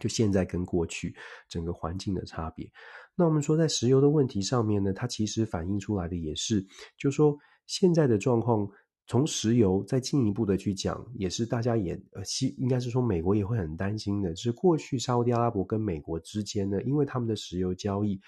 [0.00, 1.14] 就现在跟过去
[1.48, 2.70] 整个环境的差别。
[3.14, 6.64] 那我们说，在石油的问题上面呢，它其实反映出来的也是，
[6.96, 7.36] 就是说
[7.66, 8.66] 现在的状况，
[9.06, 18.18] 从石油再进一步的去讲，也是大家也呃，西应该是说美国也会很担心的，就是过去沙特阿拉伯跟美国之间呢，因为他们的石油交易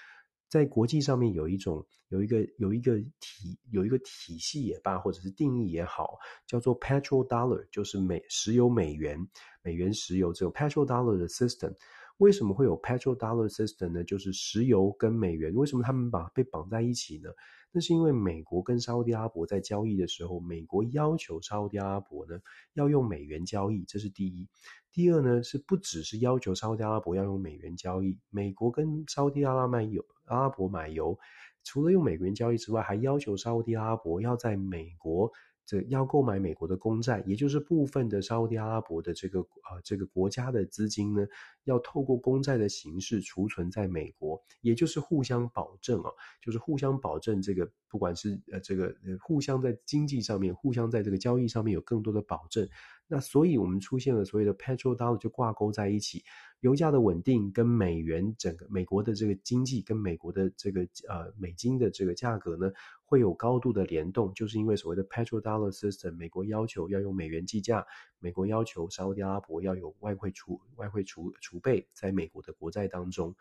[0.54, 9.18] 在国际上面有一种有一个有一个体有一个体系也罢，或者是定义也好，叫做 petrol dollar，就是美石油美元
[9.62, 11.74] 美元石油这种 petrol dollar 的 system。
[12.18, 14.04] 为什么会有 petrol dollar system 呢？
[14.04, 17.30] 就是石油跟美元，为什么他们把被绑在一起呢？
[17.76, 22.38] 那是因为美国跟沙特阿拉伯在交易的时候，美国要求沙特阿拉伯呢
[22.72, 24.48] 要用美元交易，这是第一。
[24.92, 31.18] 第二呢，是不只是要求沙特阿拉伯要用美元交易，美国跟沙特阿拉伯买油，阿拉伯买油，
[31.64, 35.32] 除了用美元交易之外，还要求沙特阿拉伯要在美国。
[35.66, 41.26] 这要购买美国的公债，也就是部分的沙乌地阿拉伯的这个呃这个国家的资金呢，
[41.64, 46.10] 要透过公债的形式储存在美国，也就是互相保证啊，
[46.42, 52.68] 就是互相保证这个不管是呃这个呃互相在经济上面，互相在这个交易上面有更多的保证。
[53.06, 56.24] 那所以我们出现了所谓的 petrol dollar 就挂钩在一起，
[56.60, 62.72] 油价的稳定跟美元整个美国的这个经济跟美国的这个呃美金的这个价格呢，
[63.04, 67.86] 会有高度的联动，就是因为所谓的 petrol dollar system，美国要求要用美元计价，
[68.18, 73.36] 美国要求沙乌地阿拉伯要有外汇储外汇储储备在美国的国债当中，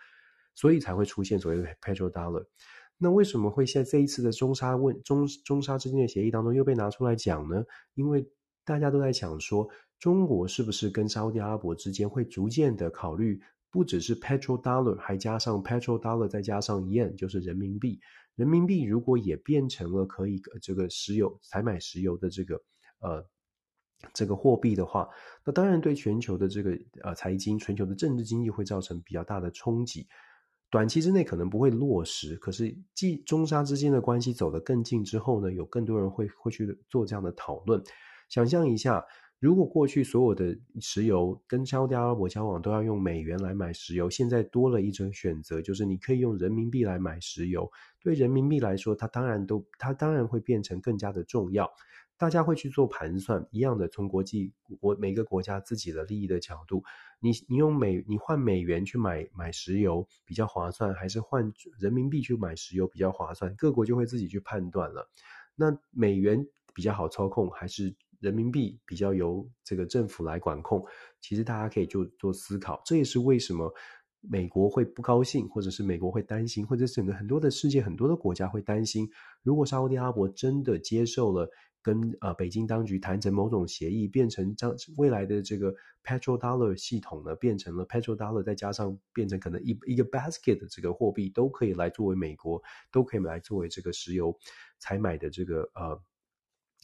[0.54, 2.46] 所以才会出现所谓的 petrol dollar。
[2.98, 7.64] 那为什么会在这一次的中沙问中中沙之间的协议当中又被拿出来讲呢？
[7.96, 8.30] 因为
[8.66, 9.68] 大家都在想说，
[10.00, 13.42] 中国是不是跟沙乌地阿拉伯之间会逐渐的考虑，
[13.72, 18.00] 不只是 petrol dollar，还加上 petrol dollar，再加上 yen，就是人民币。
[18.36, 22.56] 人民币如果也变成了可以这个石油采买石油的这个
[23.00, 23.24] 呃
[24.12, 25.08] 这个货币的话，
[25.46, 30.08] 那当然对全球的这个呃财经、全球的政治经济会造成比较大的冲击。
[30.72, 37.84] 短期之内可能不会落实，可是继中沙之间的关系走得更近之后呢，有更多人会会去做这样的讨论。
[38.34, 39.06] 想象一下，
[39.38, 47.72] 如果过去所有的石油跟沙乌地阿拉伯交往都要用美元来买石油，现在多了一种选择，就是你可以用人民币来买石油。
[48.02, 51.70] 对人民币来说，它当然都它当然会变成更加的重要。
[52.18, 56.84] 大家会去做盘算，一样的从国际国每个国家自己的利益的角度，
[57.20, 63.54] 你你用美你换美元去买买石油比较划算，还是换人民币去买石油比较划算？
[63.56, 65.08] 各国就会自己去判断了。
[65.56, 70.84] 那美元比较好操控，还是人民币比较由这个政府来管控？
[71.22, 72.82] 其实大家可以就做思考。
[72.84, 73.72] 这也是为什么
[74.22, 79.10] 美国会不高兴，或者是美国会担心，或者整个很多的世界很多的国家会担心，
[79.44, 81.50] 如果沙乌地阿拉伯真的接受了。
[81.86, 94.34] 跟呃北京当局谈成某种协议，变成将未来的这个 Petrol Dollar 系统呢，变成了 Petrol Dollar 再加上变成可能一一个 basket 的这个货币，都可以来作为美国，都可以来作为这个石油
[94.80, 96.02] 采买的这个呃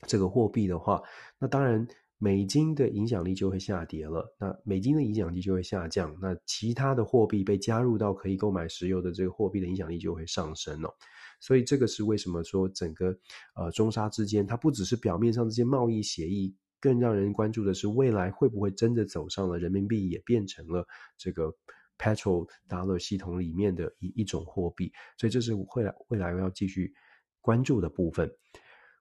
[0.08, 1.02] 这个货币的话，
[1.39, 1.88] 那当然
[2.18, 10.93] 美金的影响力就会下跌了，那美金的影响力就会下降，那其他的货币被加入到可以购买石油的这个货币的影响力就会上升了。
[11.39, 13.18] 所以这个是为什么说整个
[13.56, 20.86] 呃中沙之间，它不只是表面上这些贸易协议，更让人关注的是未来会不会真的走上了人民币也变成了
[21.18, 21.54] 这个
[21.97, 24.91] petrol dollar 系统里面的一一种货币。
[25.18, 26.93] 所以这是未来未来要继续
[27.39, 28.30] 关注的部分。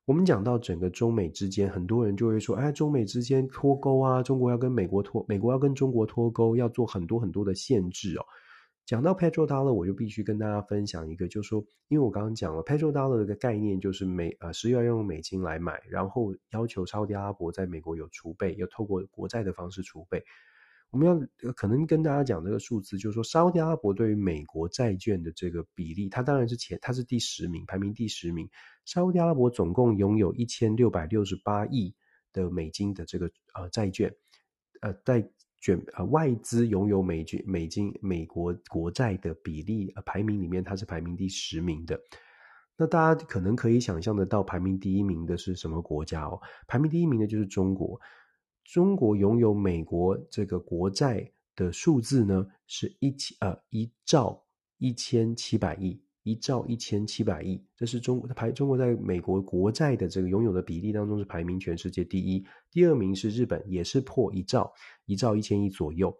[0.08, 8.24] 我们讲到整个中美之间，很多人就会说，哎，中美之间脱钩啊，中国要跟美国脱，美国要跟中国脱钩，要做很多很多的限制哦。
[8.86, 20.24] 讲到 petrodollar，我就必须跟大家分享一个，就是说，因为我刚刚讲了 petrodollar 的概念，就是美呃是要用美金来买，然后要求沙乌地阿拉伯在美国有储备，要透过国债的方式储备。
[20.90, 28.48] 我们要可能跟大家讲这个数字，就是说沙特阿拉伯对于美国债券的这个比例，它当然是前，它是第十名，排名第十名。
[28.88, 31.94] 沙乌地阿拉伯总共拥有一千六百六十八亿
[32.32, 34.10] 的美金的这个呃债券，
[34.80, 35.30] 呃在。
[35.60, 41.98] 卷呃外资拥有美金美金美国国债的比例呃排名里面，它是排名第十名的。
[42.76, 46.40] 那大家可能可以想象得到，排名第一名的是什么国家哦？
[46.68, 48.00] 排名第一名的就是中国。
[48.62, 54.40] 中国拥有美国这个国债的数字呢，是一千呃一兆
[54.78, 56.00] 一千七百亿。
[56.28, 64.70] 一兆一千七百亿，这是中国排中国在美国国债的这个拥有的比例当中是排名全世界第一，第二名是日本，也是破一兆，
[65.06, 66.14] 一兆一千亿左右。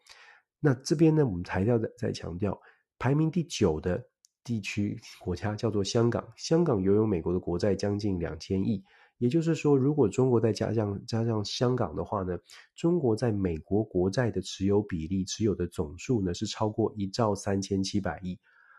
[0.60, 2.58] 那这边呢，我们还要再再强调，
[2.98, 4.02] 排名第九的
[4.42, 8.82] 地区国家叫做香港，香港拥有美国的国债将近两千亿，
[9.18, 12.38] 也就是说，如果中国再加上加上香港的话呢，
[12.74, 18.38] 中国在美国国债的持有比例持有的总数呢是超过一兆三千七百亿。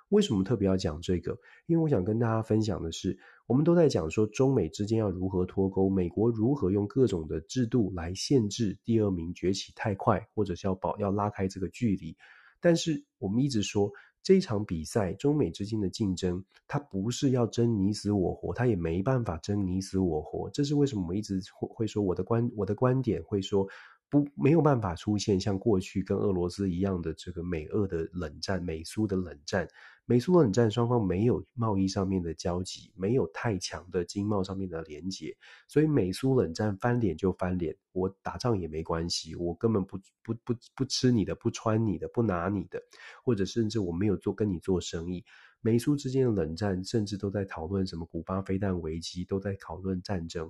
[0.09, 1.37] 为什么特别要讲这个？
[1.65, 12.15] 因为我想跟大家分享的是，我们都在讲说中美之间要如何脱钩，美国如何用各种的制度来限制第二名崛起太快，或者是要保要拉开这个距离。
[12.59, 13.91] 但是我们一直说，
[14.21, 20.49] 这场比赛中美之间的竞争，它不是要争你死我活，它也没办法争你死我活。
[20.49, 23.67] 这是为什么我们一直会说我的观我的观点会说。
[24.09, 29.67] 不，没有办法出现像过去跟俄罗斯一样的这个美俄的冷战、美苏的冷战。
[30.05, 35.37] 美苏冷战双方没有贸易上面的交集，没有太强的经贸上面的连结，
[35.67, 42.81] 所以美苏冷战翻脸就翻脸，我打仗也没关系，我根本不不不不吃你的，不穿你的，不拿你的，
[43.23, 45.23] 或者甚至我没有做跟你做生意。
[45.61, 50.49] 美苏之间的冷战，甚至都在讨论什么古巴飞弹危机，都在讨论战争。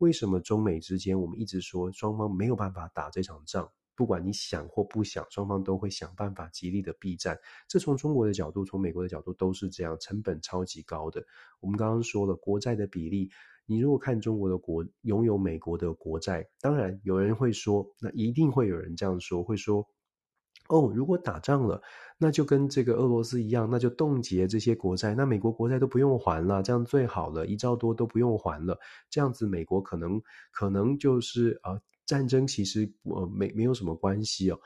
[0.00, 3.70] 为什么中美之间，我们一直说双方没有办法打这场仗？
[3.94, 7.38] 不管你想或不想，双方都会想办法极力的避战。
[7.68, 11.22] 这从中国的角度，从美国的角度都是这样，成本超级高的。
[11.60, 13.30] 我们刚刚说了国债的比例，
[13.66, 19.86] 你如果看中国的国拥有美国的国债，当然有人会说，那一定会有人这样说，会说。
[20.70, 21.82] 哦，如果打仗了，
[22.16, 28.78] 那就跟这个俄罗斯一样，那就冻结这些国债，那美国国债都不用还了，这样最好了，一兆多都不用还了，
[29.10, 34.58] 这样子美国可能可能就是呃战争其实呃没没有什么关系哦。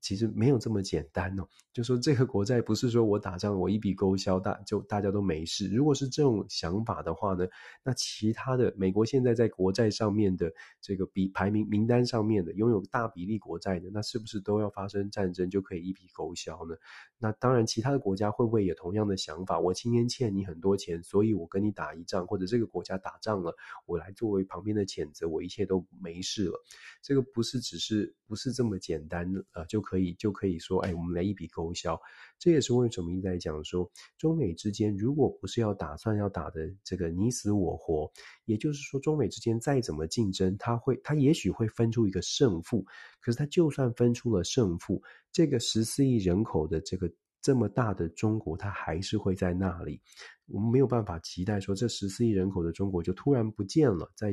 [0.00, 1.46] 其实没有这么简单哦。
[1.72, 5.68] 就说这个国债不是说我打仗我一笔勾销，大就大家都没事。
[5.68, 7.46] 如果是这种想法的话呢，
[7.84, 16.74] 那其他的美国现在在国债上面的这个比排名名单上面的拥有大比例国债的，那是不是都要发生战争就可以一笔勾销呢？
[17.18, 19.58] 那当然，其他的国家会不会也同样的想法？
[19.58, 23.54] 我今天欠你很多钱，所以我跟你打一仗，或者这个国家打仗了，
[23.86, 26.60] 我来作为旁边的谴责，我一切都没事了。
[27.02, 32.00] 这个不是只是不是这么简单的呃就就可以就可以说，哎，我们来一笔勾销。
[32.36, 38.10] 这也是为什么一直在讲说，中美之间如果不是要打算要打的这个你死我活，
[38.44, 42.84] 也就是说，中美之间再怎么竞争，他会他也许会分出一个胜负。
[43.20, 45.00] 可是他就算分出了胜负，
[45.30, 47.08] 这个十四亿人口的这个
[47.40, 50.00] 这么大的中国，它还是会在那里。
[50.46, 54.32] 我们没有办法期待说，这十四亿人口的中国就突然不见了，在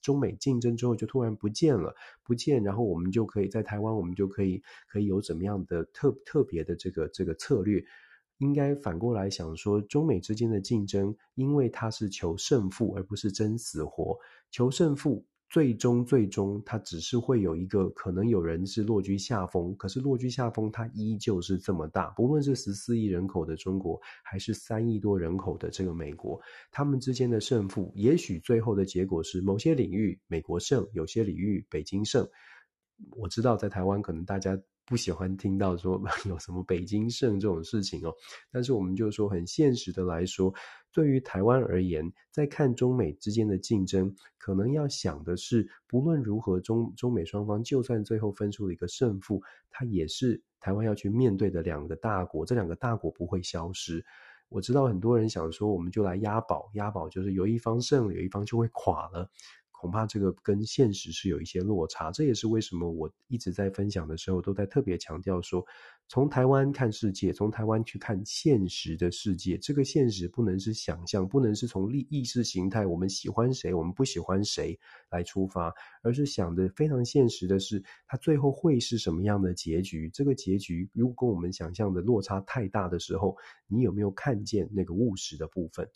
[0.00, 7.84] 中美竞争之后就突然不见了，不见，然后我们就可以在台湾，我们就可以可以有怎么样的特特别的这个这个策略？
[8.38, 14.16] 应该反过来想说，中美之间的竞争，因为它是求胜负，而不是争死活，
[14.50, 15.26] 求胜负。
[15.50, 22.06] 最终，最终，它只是会有一个可能，有人是落居下风，可是落居下风，它依旧是这么大。
[22.10, 26.40] 不论是十四亿人口的中国，还是三亿多人口的这个美国，
[26.70, 32.28] 他们之间的胜负，也许最后的结果是某些领域美国胜，有些领域北京胜。
[33.16, 34.56] 我知道在台湾，可能大家。
[34.90, 38.12] 不喜欢听到说 有什么北京胜这种事情哦，
[38.50, 40.52] 但是我们就说很现实的来说，
[40.92, 54.04] 对于台湾而言，在看中美之间的竞争，可能要想的是，不论如何，中中美双方就算最后分出了一个胜负，它也是台湾要去面对的两个大国，这两个大国不会消失。
[54.48, 59.30] 我知道很多人想说，我们就来押宝，押宝就是有一方胜了，有一方就会垮了。
[59.80, 65.64] 恐怕这个跟现实是有一些落差，这也是为什么我一直在分享的时候都在特别强调说，
[66.06, 74.78] 从台湾看世界，从台湾去看现实的世界，这个现实不能是想象，不能是从意意识形态，我们喜欢谁，我们不喜欢谁
[75.10, 75.72] 来出发，
[76.02, 80.10] 而是想的非常现实的是，它最后会是什么样的结局？
[80.12, 83.34] 这个结局如果跟我们想象的落差太大的时候，
[83.66, 85.88] 你有没有看见那个务实的部分？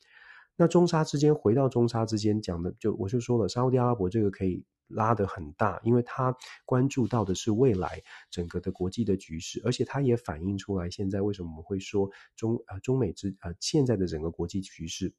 [0.57, 15.15] 那中沙之间，回到中沙之间讲的，就我就说了，沙乌地阿拉伯这个可以拉得很大，因为它关注到的是未来整个的国际的局势，而且它也反映出来现在为什么我们会说中呃中美之呃现在的整个国际局势。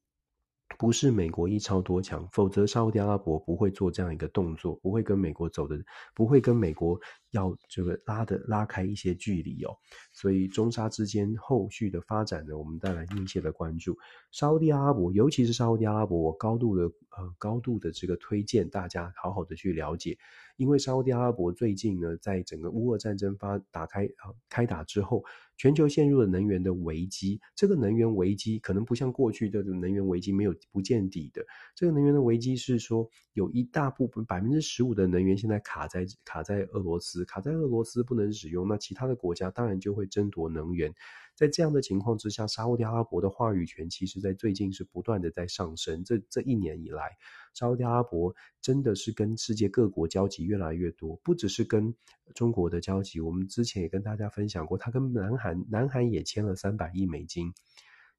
[0.79, 5.77] 不是美国一超多强，否则沙乌地阿拉伯不会做这样一个动作，不会跟美国走的，
[6.15, 6.99] 不会跟美国
[7.35, 9.75] 要这个拉的拉开一些距离哦。
[10.13, 13.97] 所以中沙之间后续的发展呢，我们带来密切的关注。
[14.31, 20.17] 沙乌地阿拉伯，尤其是沙乌地阿拉伯，我高度的呃高度的这个推荐大家好好的去了解。
[20.57, 25.21] 因为沙乌地阿拉伯最近呢，在整个乌俄战争发打开啊开打之后，
[25.57, 27.41] 全球陷入了能源的危机。
[27.55, 31.45] 这个能源危机可能不像过去的能源危机没有不见底的。
[31.75, 40.93] 这个能源的危机是说，有一大部分百分之十五的能源现在卡在卡在俄罗斯，卡在俄罗斯不能使用，那其他的国家当然就会争夺能源。
[41.35, 46.03] 在这样的情况之下，沙乌地阿拉伯的话语权其实在最近是不断的在上升。
[46.05, 47.17] 这这一年以来，
[47.53, 51.93] 沙乌地阿拉伯真的是跟世界各国交集越来越多，不只是跟
[52.33, 53.19] 中国的交集。
[53.19, 57.53] 我们之前也跟大家分享过，他跟南韩，南韩也签了三百亿美金。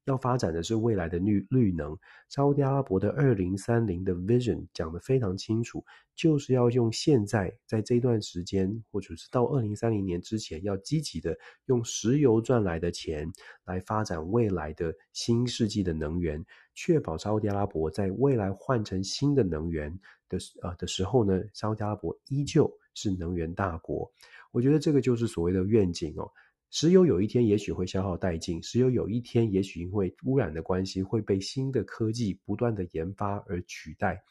[0.07, 1.97] 要发展的是未来的绿绿能，
[2.29, 5.83] 沙乌地阿拉伯的二零三零的 vision 讲得非常清楚，
[6.15, 13.29] 就是要用现在在这段时间，或者是到二零三零年之前，要积极的用石油赚来的钱
[13.65, 16.43] 来发展未来的新世纪的能源，
[16.73, 19.91] 确保沙乌地阿拉伯在未来换成新的能源
[20.29, 24.09] 的呃的时候呢，沙乌地阿拉伯依旧是能源大国。
[24.53, 26.31] 我觉得这个就是所谓的愿景哦。
[26.69, 34.21] 石油有一天也许会消耗殆尽，石油有一天也许因为污染的关系会被新的科技不断的研发而取代，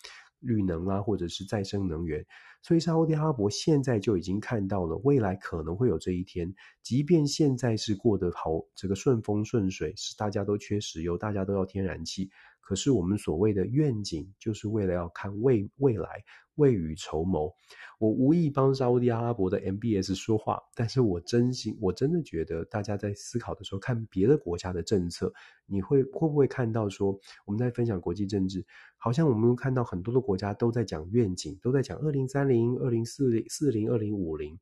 [0.41, 2.25] 绿能啊或者是再生能源。
[2.63, 12.29] 所以沙乌地阿拉伯现在就已经看到了未来可能会有这一天，即便现在是过得好，这个顺风顺水，是大家都缺石油，大家都要天然气。
[12.67, 16.25] 可是我们所谓的愿景，就是为了要看未未来，
[16.57, 17.55] 未雨绸缪。
[18.01, 25.33] 我无意帮沙乌地阿拉伯的 MBS 说话，但是我真心，我真的觉得，大家在思考的时候，看别的国家的政策，
[25.65, 34.59] 你会会不会看到说，我们在分享国际政治，好像我们看到很多的国家都在讲愿景，都在讲二零三零、二零四零、四零、二零五零。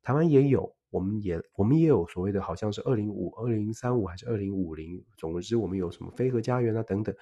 [0.00, 7.12] 台湾也有，我们也我们也有所谓的，好像是二零五、二零三五还是二零五零，总之我们有什么非核家园啊等等。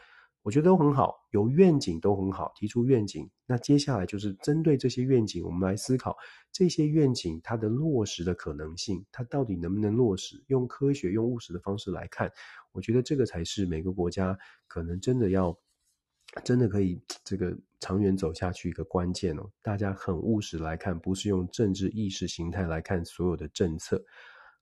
[0.47, 3.29] 我觉得都很好，有愿景都很好，提出愿景。
[3.47, 6.17] 那接下来就是针对这些愿景，我们来思考
[6.53, 10.45] 这些愿景它的落实的可能性，它到底能不能落实？
[10.47, 12.31] 用科学、用务实的方式来看，
[12.71, 14.39] 我觉得这个才是每个国家
[14.69, 15.59] 可能真的要。
[16.45, 24.05] 真的可以这个长远走下去一个关键哦，大家很务实来看，不是用政治意识形态来看所有的政策。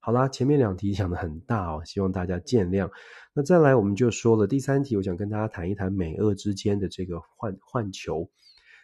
[0.04, 2.90] 好啦，前面两题讲得很大哦，希望大家见谅。
[3.32, 8.30] 那再来我们就说了第三题，我想跟大家谈一谈美俄之间的这个换换球。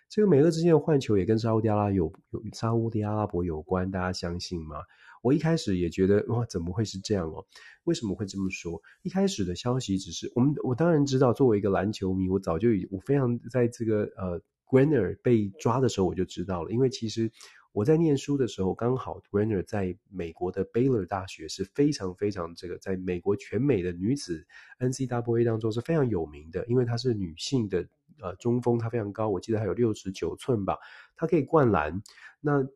[0.08, 4.76] 这个美俄之间的换球也跟沙乌地阿拉有有沙乌地阿拉伯有关，大家相信吗？
[5.22, 7.44] 我一开始也觉得哇，怎么会是这样哦？
[7.84, 8.80] 为什么会这么说？
[9.02, 17.30] 一开始的消息只是我们，我当然知道，作为一个篮球迷，我早就已我非常在这个呃，Griner 被抓的时候我就知道了，因为其实
[17.72, 24.46] 我在念书的时候，刚好 Griner 在美国的 Baylor 大学是非常非常这个，在美国全美的女子
[24.78, 27.86] NCAA 当中是非常有名的，因为她是女性的
[28.20, 30.78] 呃中锋，她非常高，我记得她有六十九寸吧，
[31.16, 32.02] 她可以灌篮，
[32.40, 32.66] 那。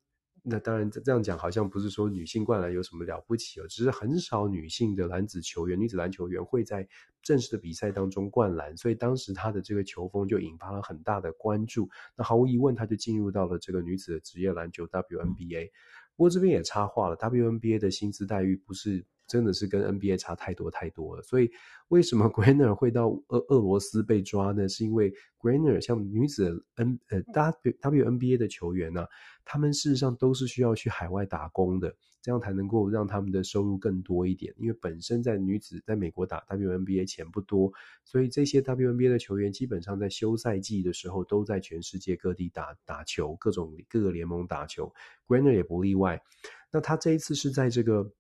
[0.47, 6.87] 那当然，这这样讲好像不是说女性灌篮有什么了不起哦，只是很少女性的男子球员、女子篮球员会在
[7.23, 11.89] 正式的比赛当中灌篮，所以当时她的这个球风就引发了很大的关注。
[12.15, 15.71] 那毫无疑问，她就进入到了这个女子的职业篮球 WNBA。
[16.15, 19.07] 不过这边也插话了，WNBA 的薪资待遇不是。
[19.27, 21.51] 真的是跟 NBA 差太多太多了，所以
[21.89, 24.69] 为什么 Griner 会到俄俄罗斯被抓呢？
[24.69, 29.09] 是因为 Griner 像女子 N 呃 W W N B A 的球员呢、啊，
[29.45, 34.55] 他们事实上都是需要去海外打工的，这样才能够让他们的收入更多一点。
[34.59, 37.73] 因为本身在女子在美国打 WNBA 钱不多，
[38.05, 44.93] 所以这些 WNBA 的球员基本上在休赛季的时候都在全世界各地打打球，各种各个联盟打球
[45.27, 46.23] ，Griner 也不例外。
[46.71, 48.13] 那他这一次是在这个。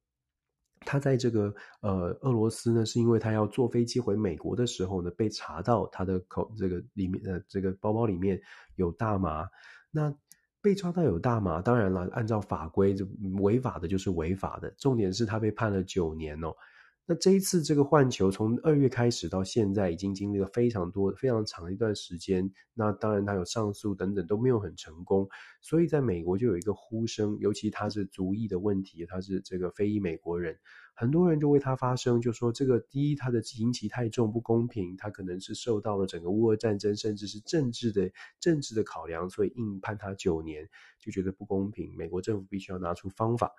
[0.85, 8.41] 他在这个呃俄罗斯呢，是因为他要坐飞机回美国的时候呢，被查到他的口这个里面呃这个包包里面
[8.77, 9.49] 有大麻。
[9.91, 10.15] 那
[10.61, 13.07] 被抓到有大麻，当然了，按照法规就
[13.41, 14.71] 违法的就是违法的。
[14.79, 16.55] 重点是他被判了九年哦。
[17.07, 22.51] 那这一次这个换球从二月开始到现在，已经经历了非常多、非常长一段时间。
[22.73, 25.29] 那当然他有上诉等等都没有很成功，
[25.61, 30.59] 所以在美国就有一个呼声，尤其他是族裔的问题，他是这个非裔美国人，
[30.95, 40.67] 很多人就为他发声，就说这个第一他的刑期太重不公平，他可能是受到了整个乌俄战争甚至是政治的政治的考量，所以硬判他九年，
[40.99, 43.53] 就觉得不公平，美国政府必须要拿出方法。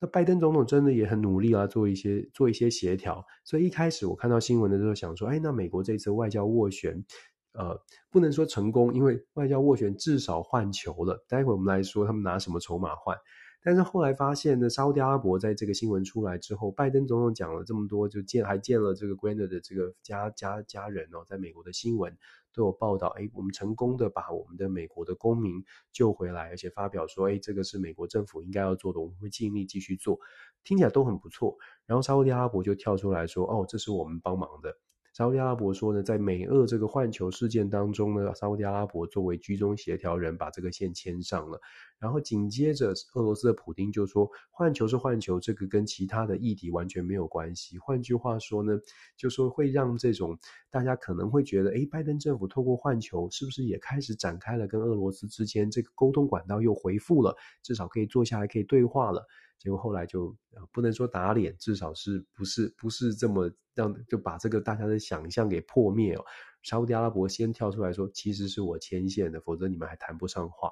[0.00, 3.24] 那拜登总统真的也很努力啊，做一些做一些协调。
[3.44, 7.04] 所以一开始我看到新闻的时候，想说，哎，那美国这次外交斡旋，
[7.52, 7.80] 呃，
[8.10, 11.24] 不能说成功，因为外交斡旋至少换球了。
[11.28, 13.16] 待会我们来说他们拿什么筹码换。
[13.60, 22.16] 但是后来发现呢，沙乌地阿拉伯在这个新闻出来之后，拜登总统讲了这么多，就见还见了这个 Griner 的这个家家家人哦，在美国的新闻。
[22.58, 30.18] 都有报道，哎，我们成功的把我们的美国的公民救回来，而且发表说，哎，这个是美国政府应该要做的，我们会尽力继续做，
[30.64, 31.56] 听起来都很不错。
[31.86, 34.76] 然后沙乌地阿拉伯就跳出来说，哦，这是我们帮忙的。
[35.18, 41.60] 沙乌地阿拉伯说呢，在美俄这个换球事件当中呢，沙乌地阿拉伯作为居中协调人，把这个线牵上了。
[41.98, 47.76] 然后紧接着，俄罗斯的普丁就说，换球是换球，这个跟其他的议题完全没有关系。
[47.80, 48.78] 换句话说呢，
[49.16, 50.38] 就说会让这种
[50.70, 59.26] 大家可能会觉得，诶，拜登政府透过换球，是不是也开始展开了跟俄罗斯之间这个沟通管道又恢复了，至少可以坐下来可以对话了。
[59.58, 60.34] 结果后来就
[60.72, 66.24] 不能说打脸，至少是不是不是这么让就把这个大家的想象给破灭哦。
[66.62, 70.70] 沙乌地阿拉伯先跳出来说，其实是我牵线的，否则你们还谈不上话。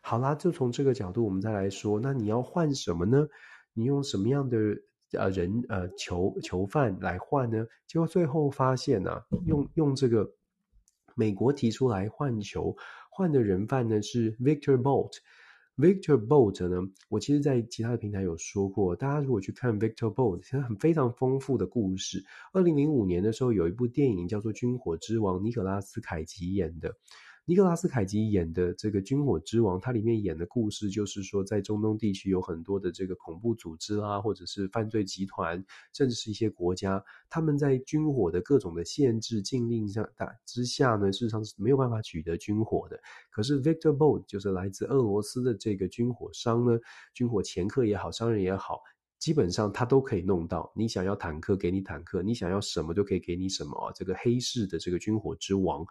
[0.00, 3.26] 好啦，就从这个角度我们再来说，那你要换什么呢？
[3.72, 4.58] 你用什么样的
[5.12, 7.66] 呃人呃囚囚犯来换呢？
[7.86, 10.32] 结果最后发现啊，用用这个
[11.14, 12.76] 美国提出来换球
[13.10, 15.18] 换的人犯呢是 Victor Bolt。
[15.80, 22.22] Victor Bolt 呢，我其实在其他的平台有说过，大家如果去看 Victor Bolt，其实很非常丰富的故事。
[22.52, 26.94] 二零零五年的时候，有一部电影叫做《军火之王》，尼可拉斯凯奇演的。
[27.46, 40.08] 尼克拉斯凯奇演的这个《军火之王》，它里面演的故事就是说，在中东地区有很多的这个恐怖组织啦，或者是犯罪集团，甚至是一些国家，他们在军火的各种的限制禁令下
[40.46, 43.00] 之下呢，事实上是没有办法取得军火的。
[43.30, 46.78] 可是 Victor Bout 就是来自俄罗斯的这个军火商呢，
[47.12, 48.80] 军火掮客也好，商人也好，
[49.18, 50.70] 基本上他都可以弄到。
[50.76, 53.92] 你想要坦克，给你坦克；你想要什么，都可以给你什么啊。
[53.92, 55.84] 这个黑市的这个军火之王。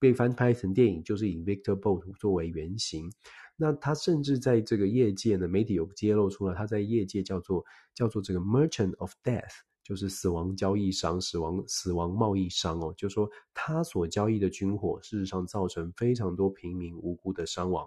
[0.00, 3.12] 被翻拍成电影，就是以 Victor Bout 作为原型。
[3.54, 7.62] 那他甚至在这个业界呢，媒体有揭露出了，他在业界叫做
[7.94, 9.52] 叫做这个 Merchant of Death，
[9.84, 17.86] 就是死亡交易商、死亡死亡贸易商哦，就说他所交易的军火，事实上造成非常多平民无辜的伤亡，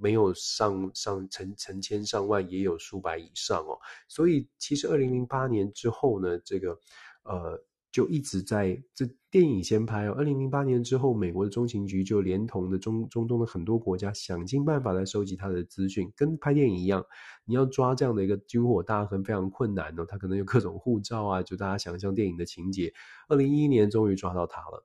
[0.00, 3.78] 没有上上成成千上万，也有数百以上哦。
[4.08, 6.80] 所以其实二零零八年之后呢，这个
[7.24, 7.62] 呃。
[7.92, 9.06] 就一直在这
[9.36, 10.14] 电影先拍哦。
[10.16, 17.04] 二零零八年之后，美国的中情局就连同的中中东的很多国家，想尽办法来收集他的资讯，跟拍电影一样。
[17.44, 22.90] 你要抓这样的一个军火大亨非常困难哦，他可能有各种护照啊，就大家想象电影的情节。
[23.28, 24.82] 二零一一年终于抓到他了，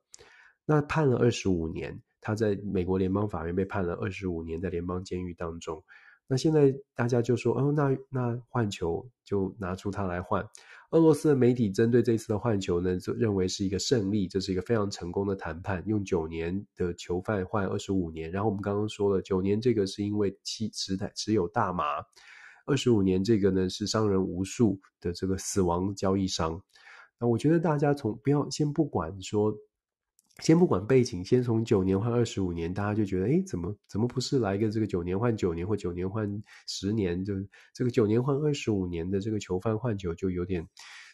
[0.66, 5.82] 那判了二十五年，他在美国联邦法院被判了二十五年，在联邦监狱当中。
[6.32, 10.42] 那现在大家就说，哦，那那换球就拿出它来换。
[10.92, 18.32] 俄罗斯的媒体针对这次的换球呢，就认为是一个胜利，这是一个非常成功的谈判，用九年的囚犯换二十五年。
[18.32, 21.84] 然后我们刚刚说了，九年这个是因为其持持有大麻，
[22.64, 26.58] 二十五年这个呢是伤人无数的这个死亡交易商。
[27.20, 29.54] 那我觉得大家从不要先不管说。
[30.40, 37.24] 先不管背景，先从九年换二十五年，大家就觉得，哎，怎么怎么不是来个这个九年换九年或九年换十年？
[37.24, 37.34] 就
[37.74, 40.66] 这个九年换二十五年的这个囚犯换囚就有点，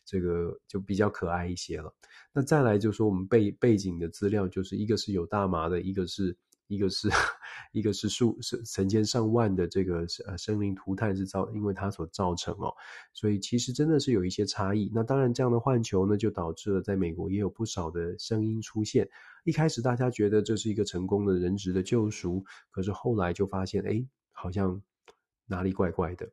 [0.07, 1.93] 这个就比较可爱一些了。
[2.33, 6.37] 那再来就说，我们背背景的资料，就是一个是有大麻的，一个是。
[6.69, 7.09] 一个是，
[7.73, 12.73] 一个是数是成千上万的这个呃生灵涂炭是造，因为它所造成哦，
[13.13, 14.91] 所以其实真的是有一些差异。
[14.95, 19.09] 那当然，这样的换球呢，就导致了在美国也有不少的声音出现。
[19.45, 24.81] 一开始大家觉得这是一个成功的人质的救赎，可是后来就发现，哎，好像
[25.47, 26.31] 哪里怪怪的。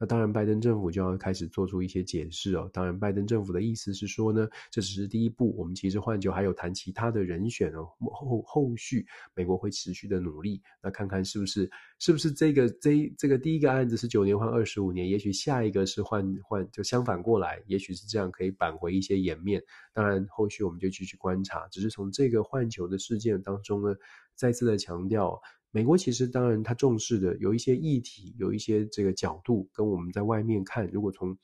[0.00, 2.70] 那当然，拜登政府就要开始做出一些解释哦。
[2.72, 7.88] 当然，拜登政府的意思是说呢，这只是第一步，我们其实换球还有谈其他的人选哦。
[8.12, 11.68] 后后续美国会持续的努力，那看看是不是
[11.98, 19.60] 是不是这个这这个第一个案子是九年换二十五年，也许下一个是换换就相反过来，也许是这样可以扳回一些颜面。
[19.92, 21.66] 当然，后续我们就继续观察。
[21.72, 23.96] 只是从这个换球的事件当中呢，
[24.36, 25.40] 再次的强调。
[25.70, 31.36] 美国其实当然，他重视的有一些议题，有一些这个角度，跟我们在外面看，如果从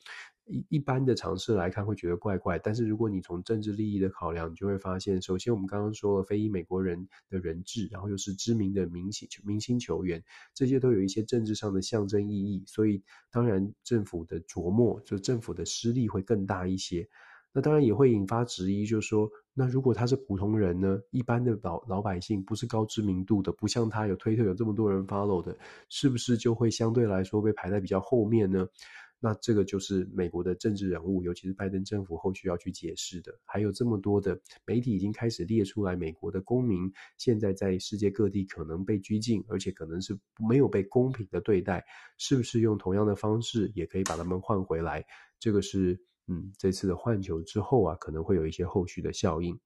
[0.46, 2.58] 一一般的常识来看，会觉得怪怪。
[2.58, 10.22] 但是如果你从政治利益的考量，你就会发现，首先我们刚刚说了非裔美国人的人质，然后又是知名的明星明星球员，
[10.54, 12.62] 这些都有一些政治上的象征意义。
[12.66, 17.08] 所以当然政府的琢磨，就政府的失利会更大一些。
[17.54, 19.30] 那当然也会引发质疑，就是说。
[19.56, 21.00] 那如果他是普通人呢？
[21.12, 25.56] 一般的老老百姓不是高知名度的，不像他有推特有这么多人 follow 的，
[25.88, 28.66] 是不是就会相对来说被排在比较后面呢？
[29.20, 33.32] 那这个就是美国的政治人物，尤其是拜登政府后续要去解释的。
[33.44, 34.36] 还有这么多的
[34.66, 41.84] 媒体已经开始列出来，美国的公民现在在世界各地可能被拘禁，而且可能是没有被公平的对待，
[42.18, 45.04] 是不是用同样的方式也可以把他们换回来？
[45.38, 45.96] 这个是。
[46.26, 49.58] 嗯，这次的换球之后啊，可能会有一些后续的效应。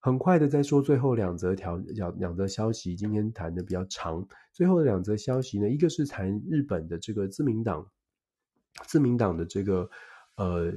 [0.00, 4.26] 很快的再说最后两则条两两则消息，今天谈的比较长。
[4.52, 7.84] 最后的两则消息呢，一个是谈日本的这个自民党，
[8.86, 9.90] 自民党的这个
[10.36, 10.72] 呃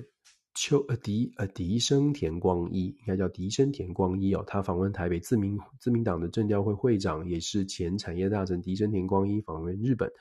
[0.56, 10.12] 秋呃萩呃笛生田光一，应该叫笛生田光一哦，他访问台北，自民自民党的政调会会长，也是前产业大臣笛生田光一访问日本。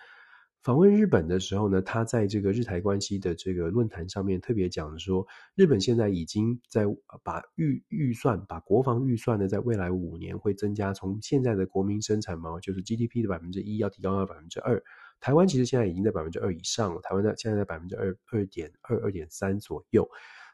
[0.63, 6.85] 访问日本的时候呢，他在这个日台关系的这个论坛上面特别讲说，日本现在已经在
[7.23, 14.83] 把预预算，把国防预算呢，在未来五年会增加，从现在的国民生产毛就是 GDP 的百分之一，要提高到百分之二。
[15.19, 20.07] 台湾其实现在已经在百分之二以上了，台湾在现在在百分之二二点二二点三左右。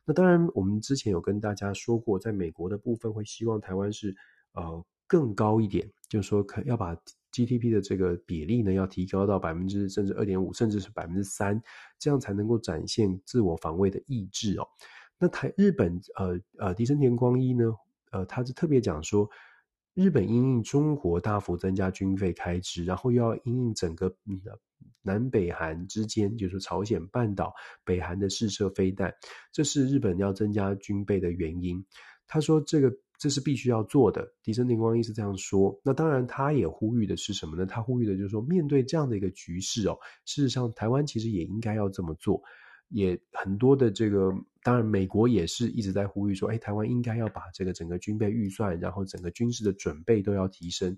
[0.04, 4.14] 那当然，我们之前有跟大家说过，在美国的部分会希望台湾是
[4.52, 6.96] 呃更高一点，就是说可要把。
[7.32, 11.61] GDP 的这个比例呢，要提高到百分之甚至二点五，甚至是百分之三，
[11.98, 14.66] 这样才能够展现自我防卫的意志哦。
[15.18, 17.74] 那台日本呃呃萩生田光一呢，
[18.11, 19.28] 呃，他是特别讲说，
[19.92, 24.40] 日本因应中国大幅增加军费开支，然后又要因应整个嗯
[25.02, 27.52] 南北韩之间，就是朝鲜半岛、
[27.84, 29.12] 北韩的试射飞弹，
[29.52, 31.84] 这是日本要增加军备的原因。
[32.26, 32.90] 他说这个。
[33.18, 34.26] 这是必须要做的。
[34.42, 35.78] 迪生田光一是这样说。
[35.84, 37.66] 那当然，他也呼吁的是什么呢？
[37.66, 42.42] 他呼吁的就是说，面对这样的一个局势哦，事实上，台湾其实也应该要这么做。
[42.88, 50.96] 也很多的这个，当然，美国也是一直在呼吁说，哎，台湾应该要把这个整个军备预算，然后整个军事的准备都要提升。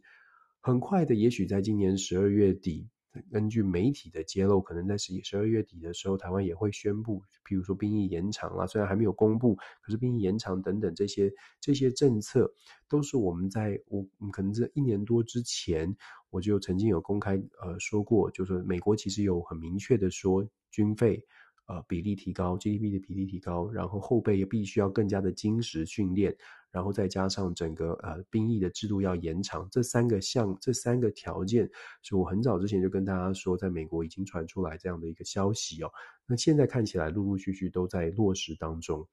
[0.60, 2.88] 很快的，也许在今年十二月底。
[3.30, 12.52] 根据媒体的揭露，可能在十十二月底的时候，台湾也会宣布，譬如说兵役延长啦，虽然还没有公布，可是兵役延长等等这些这些政策，
[12.88, 15.96] 都是我们在我可能这一年多之前，
[16.30, 21.24] 我就曾经有公开呃说过，就是美国其实有很明确的说军费
[21.66, 26.36] 呃比例提高，GDP 的比例提高，然后后备也必须要更加的精实训练，
[26.70, 31.68] 然后再加上整个呃兵役的制度要延长，这三个项这三个条件，
[32.02, 35.90] 是我很早之前就跟大家说，在美国已经传出来这样的一个消息哦。
[36.26, 39.06] 那现在看起来陆陆续续都在落实当中。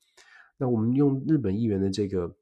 [0.57, 2.35] 那我们用日本议员的这个。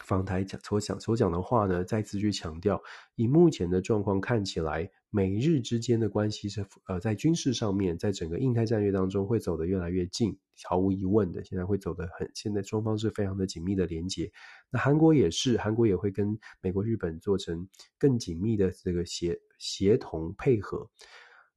[0.00, 2.82] 访台讲所讲所讲的话呢，再次去强调，
[3.14, 14.32] 以目前的状况看起来，美日之间的关系是呃，在军事上面，在整个印太战略当中会走得越来越近，毫无疑问的，现在会走得很，现在双方是非常的紧密的连接。
[14.70, 17.68] 那韩国也是，韩国也会跟美国、日本做成
[17.98, 20.90] 更紧密的这个协协同配合。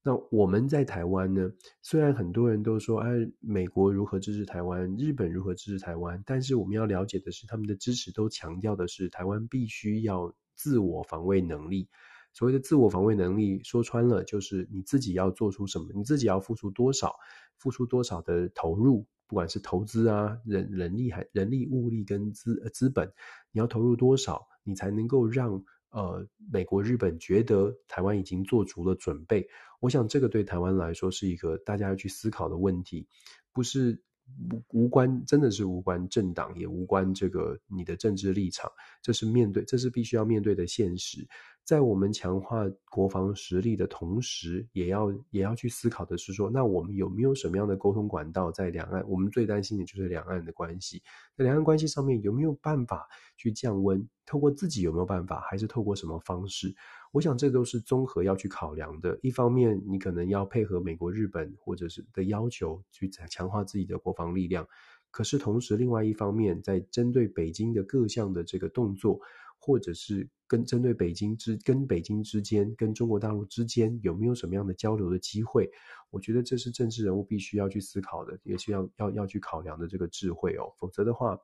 [0.08, 1.51] 那我们在台湾呢，
[1.82, 11.89] 虽然很多人都说，哎，美国如何支持台湾，日本如何支持台湾，但是我们要了解的是，他们的支持都强调的是台湾必须要自我防卫能力。
[12.34, 17.16] 所谓的自我防卫能力，说穿了就是你自己要做出什么，你自己要付出多少，
[17.58, 23.12] 付出多少的投入，不管是投资啊，人人力还人力物力跟资呃资本，
[23.51, 25.64] 你要投入多少，你才能够让。
[25.96, 29.48] 呃，美国、日本觉得台湾已经做足了准备，
[29.80, 33.08] 我想这个对台湾来说是一个大家要去思考的问题，
[33.54, 34.04] 不是
[34.51, 38.71] 无无关，真的是无关政党，也无关这个你的政治立场，
[39.01, 41.28] 这是面对，这是必须要面对的现实。
[41.63, 49.03] 在我们强化国防实力的同时，也要也要去思考的是说，那我们有没有什么样的沟通管道在两岸？
[49.09, 51.01] 我们最担心的就是两岸的关系。
[51.36, 54.07] 在两岸关系上面有没有办法去降温？
[54.28, 56.76] 透过自己有没有办法，还是透过什么方式？
[57.16, 59.18] 我想这都是综合要去考量的。
[59.22, 64.68] 一方面，你可能要配合美国、日本或者是的要求去强化自己的国防力量，
[65.11, 69.18] 可是同时，另外一方面，在针对北京的各项的这个动作。
[69.57, 75.72] 或者是跟针对北京之跟北京之间，跟中国大陆之间有没有什么样的交流的机会？
[76.11, 80.72] 我觉得这是政治人物必须要去思考的，也是要要要去考量的这个智慧哦。
[80.78, 81.39] 否则的话，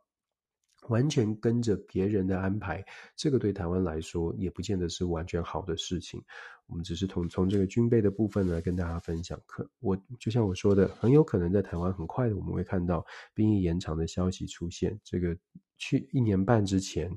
[0.87, 2.83] 完全跟着别人的安排，
[3.15, 6.21] 这个对台湾来说也不见得是完全好的事情。
[6.67, 9.39] 我们只是从从这个军备的部分来跟大家分享。
[9.45, 14.99] 可我就像我说的，很有可能在台湾很快的我们会看到兵役延长的消息出现。
[15.03, 15.37] 这个
[15.77, 17.11] 去一年半之前。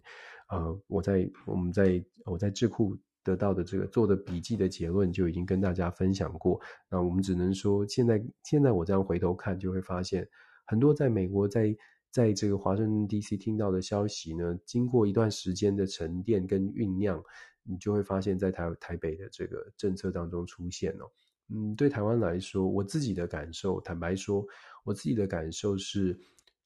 [0.50, 2.94] 呃，我在我们在我在智库
[3.24, 6.60] 得到的这个做的笔记的结论就已经跟大家分享过。
[6.90, 10.28] 那我们只能说，现在现在我这样回头看，就会发现
[10.66, 11.74] 很多在美国在
[12.14, 17.20] 在这个华盛顿 DC 听到的消息呢，经过一段时间的沉淀跟酝酿，
[17.64, 21.10] 你就会发现在台台北的这个政策当中出现哦。
[21.48, 24.46] 嗯，对台湾来说，我自己的感受，坦白说，
[24.84, 26.16] 我自己的感受是，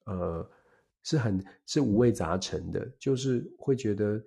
[0.05, 0.47] 呃。
[1.05, 4.23] 是很是五味杂陈的，就是会觉得，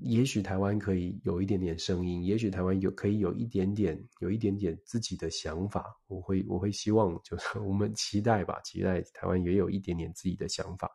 [0.00, 5.84] 也许台湾可以有一点点声音，也许台湾有可以有一点点有一点点自己的想法。
[6.06, 10.90] 我会我会希望，就是 我们期待吧，期待台湾也有一点点自己的想法。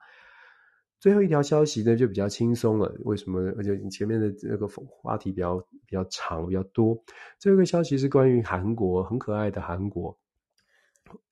[0.99, 2.95] 最后一条消息呢，就比较轻松了。
[3.03, 3.39] 为什么？
[3.57, 7.03] 而且前面的那个话题比较比较长，比较多。
[7.37, 10.17] 最后一个消息是关于韩国，很可爱的韩国。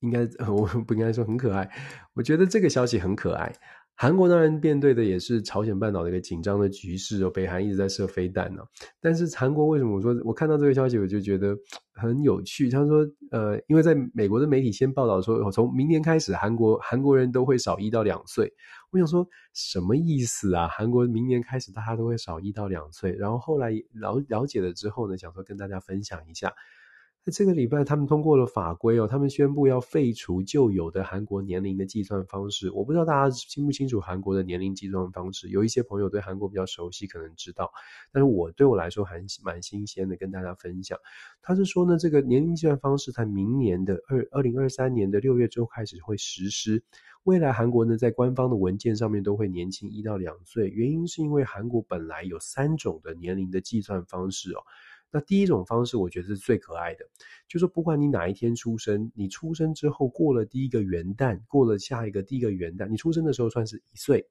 [0.01, 1.71] 应该 我不应该说很可爱，
[2.13, 3.53] 我觉得这个消息很可爱。
[3.97, 8.61] 韩国当然面对的也是朝鲜半岛的一个紧张的局势哦，北韩一直在射飞弹呢。
[8.99, 11.55] 但是韩国为什么我说我看到这个消息我就觉得
[11.93, 12.69] 很有趣？
[12.69, 18.53] 他说，呃，因为在美国的媒体先报道说，从明年开始韩国韩国人都会少一到两岁。
[18.91, 20.67] 我想说什么意思啊？
[20.67, 23.13] 韩国明年开始大家都会少一到两岁。
[23.13, 26.51] 然后后来了了解了之后呢，想说跟大家分享一下。
[27.31, 32.69] 这个礼拜，他们通过了法规哦，他们宣布要废除旧有的韩国年龄的计算方式。
[32.69, 37.71] 我不知道大家清不清楚韩国的年龄计算方式，有一些朋友对韩国比较熟悉，可能知道。
[38.11, 40.99] 但是我对我来说还蛮新鲜的，跟大家分享。
[41.41, 46.83] 他是说呢，这个年龄计算方式在明年的二二零二三年的六月之后开始会实施。
[47.23, 54.61] 未来韩国呢，在官方的文件上面都会年轻一到两岁，原因是因为韩国本来有三种的年龄的计算方式哦。
[55.11, 57.05] 那第一种方式，我觉得是最可爱的，
[57.47, 64.27] 就是说不管你哪一天出生，你出生之后过了第一个元旦，过了下一个第一个元旦，你出生的时候算是一岁，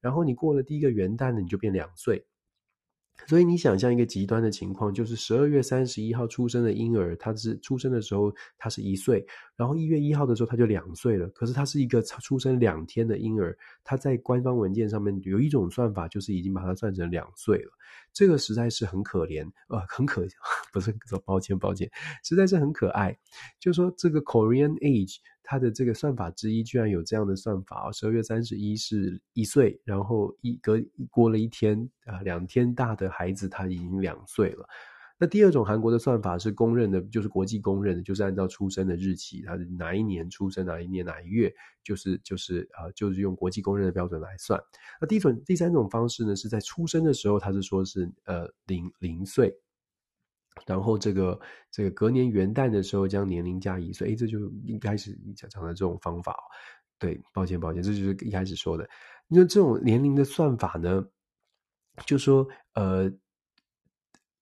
[0.00, 2.26] 然后你过了第一个元旦呢，你就变两岁。
[3.26, 11.26] 所以你想象一个极端的情况，就是十二月三十一号出生的婴儿，他是出生的时候他是一岁，然后一月一号的时候他就两岁了。
[11.28, 17.72] 可是他是一个出生两天的婴儿，他在官方文件上面有一种算法，就是已经把它算成两岁了。
[18.12, 20.26] 这个实在是很可怜，呃，很可
[20.72, 21.90] 不是说抱歉抱歉，
[22.22, 23.16] 实在是很可爱。
[23.58, 25.16] 就说这个 Korean age。
[25.46, 30.78] 它的这个算法之一居然有这样的算法哦，十二月三十一是一岁，然后一隔
[31.08, 34.66] 过了一天啊，两天大的孩子他已经两岁了。
[35.18, 41.50] 那第二种韩国的算法是公认的，就是国际公认的，就是按照出生的日期，他是哪一年出生，哪一年哪一月，
[41.82, 44.60] 就是就是啊、就是用国际公认的标准来算。
[45.00, 49.56] 那第一种、第三种方式呢，是在出生的时候，他是说是呃零零岁，
[50.64, 51.38] 然后这个
[51.70, 56.36] 这个隔年元旦的时候将年龄加一岁，诶，这就一开始讲讲的这种方法。
[56.98, 58.88] 对，抱歉抱歉，这就是一开始说的。
[59.28, 61.04] 那这种年龄的算法呢，
[62.06, 63.12] 就说呃。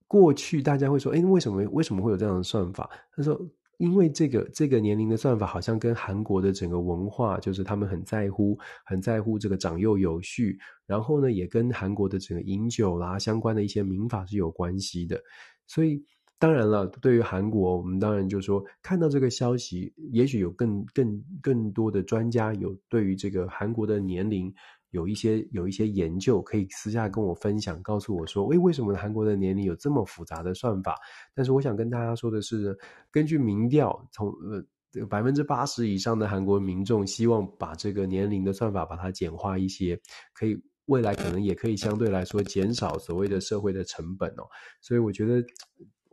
[0.06, 2.88] 过去大家会说，哎，为什么为什么会有这样的算法？
[3.16, 3.40] 他说，
[3.78, 10.56] 因为这个这个年龄的算法好像跟韩国的整个文化，就是他们很在乎很在乎这个长幼有序，
[10.86, 15.20] 然后呢，也跟韩国的整个饮酒啦相关的一些民法是有关系的。
[15.66, 16.04] 所以
[16.38, 24.54] 当然了，对于韩国，我们当然就说看到这个消息，也许有更更更多的专家有对于这个韩国的年龄。
[24.90, 30.94] 有一些有一些研究可以私下跟我分享，告诉我说，诶，为什么韩国的年龄有这么复杂的算法？
[31.34, 32.78] 但是我想跟大家说的是，
[33.10, 40.00] 根据民调，从呃百分之八十以上的韩国民众希望把这个年龄的算法把它简化一些，
[40.32, 40.56] 可以
[40.86, 44.44] 未来可能也可以相对来说减少所谓的社会的成本哦。
[44.80, 45.44] 所以我觉得。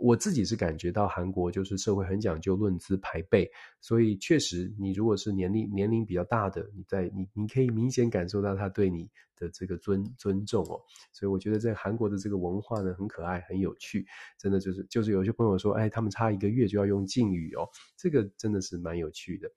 [0.03, 3.47] 我自己是感觉到韩国就是社会很讲究论资排辈，
[3.81, 9.07] 所以确实，你如果是年龄年龄比较大的，你在你你可以明显感受到他对你
[9.37, 10.81] 的这个尊尊重哦。
[11.13, 14.03] 所以我觉得在韩国的这个文化呢，很可爱，很有趣，
[14.39, 19.47] 真的就是就是有些朋友说，哎，他们差一个月就要用敬语哦，这个真的是蛮有趣的。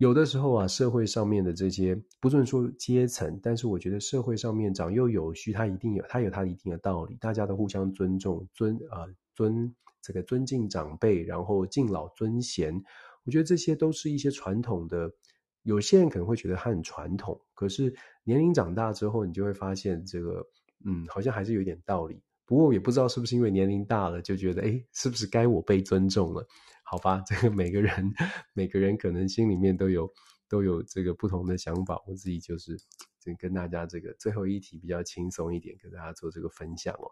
[0.00, 9.70] 有的时候啊，社会上面的这些不准说阶层，但是我觉得社会上面长幼有序，它一定有它有它一定的道理，大家都互相尊重，尊啊、尊
[10.00, 12.82] 这个尊敬长辈，然后敬老尊贤，
[13.24, 15.12] 我觉得这些都是一些传统的。
[15.64, 17.94] 有些人可能会觉得它很传统，可是
[18.24, 20.42] 年龄长大之后，你就会发现这个
[20.86, 22.18] 嗯，好像还是有点道理。
[22.46, 26.48] 不过我也不知道是不是因为年龄大了，就觉得诶，是不是该我被尊重了？
[26.90, 28.12] 好吧， 这个每个人
[28.52, 30.12] 每个人可能心里面都有
[30.48, 32.02] 都有这个不同的想法。
[32.04, 32.76] 我自己就是
[33.38, 37.06] 跟大家这个最后一题比较轻松一点，跟大家做这个分享哦。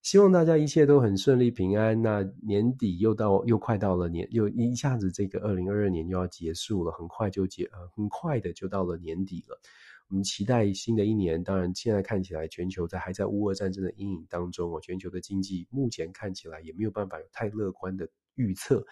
[0.00, 2.00] 希望大家一切都很顺利平安。
[2.00, 9.60] 那年底又到又快到了年，又一下子这个二零二二年又要结束了，很快就结呃很快的就到了年底了。
[10.08, 11.42] 我们期待新的一年。
[11.42, 18.08] 当然，现在看起来全球在还在乌俄战争的阴影当中哦，全球的经济目前看起来也没有办法有太乐观的。
[18.40, 18.82] 预测，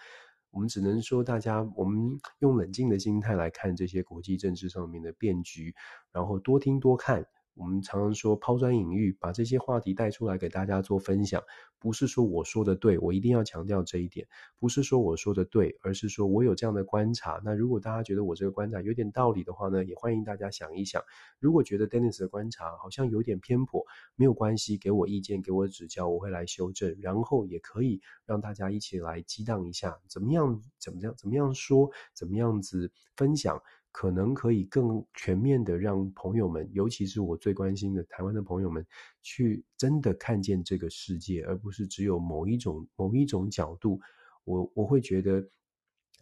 [0.51, 5.73] 我们只能说，大家我们用冷静的心态来看这些国际政治上面的变局，
[6.11, 7.25] 然后多听多看。
[7.59, 11.43] 我们常常说抛砖引玉，把这些话题带出来给大家做分享。
[11.77, 14.25] 不是说我说的对，我一定要强调这一点。
[14.57, 17.41] 不是说我说的对，而是说我有这样的观察。
[17.43, 21.03] 那如果大家觉得我这个观察有点道理的话呢，也欢迎大家想一想。
[21.37, 23.85] 如果觉得 Dennis 的观察好像有点偏颇，
[24.15, 26.95] 没有关系，给我意见，给我指教，我会来修正。
[27.01, 30.61] 然后也可以让大家一起来激荡一下，怎么样？
[30.79, 31.13] 怎么样？
[31.17, 31.91] 怎么样说？
[32.13, 33.61] 怎么样子分享？
[33.91, 38.85] 可能可以更全面的让朋友们，尤其是我最关心的台湾的朋友们，
[39.23, 43.99] 去真的看见这个世界，而不是只有某一种某一种角度。
[44.45, 45.43] 我我会觉得，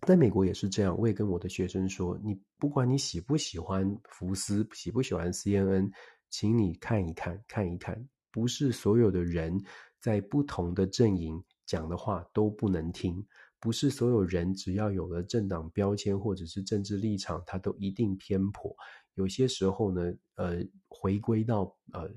[0.05, 0.97] 在美国也是这样。
[0.97, 5.91] 我也跟我的学生说，你不管你喜不喜欢福斯，喜不喜欢 CNN，
[6.29, 9.57] 请你看一看，看一看，不是所有的人
[9.99, 13.25] 在不同的阵营讲的话都不能听。
[13.59, 18.75] 不是所有人只要有了政党标签或者是政治立场，他都一定偏颇。
[19.15, 22.07] 有些时候呢，呃，回归到呃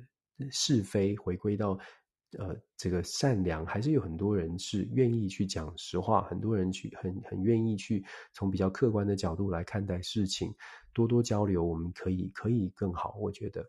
[0.50, 1.78] 是非，回归到
[2.38, 10.54] 呃这个善良，还是有很多人是愿意去讲实话，很多人去很很愿意去从比较客观的角度来看待事情。
[10.92, 13.16] 多多交流，我们可以可以更好。
[13.18, 13.64] 我觉得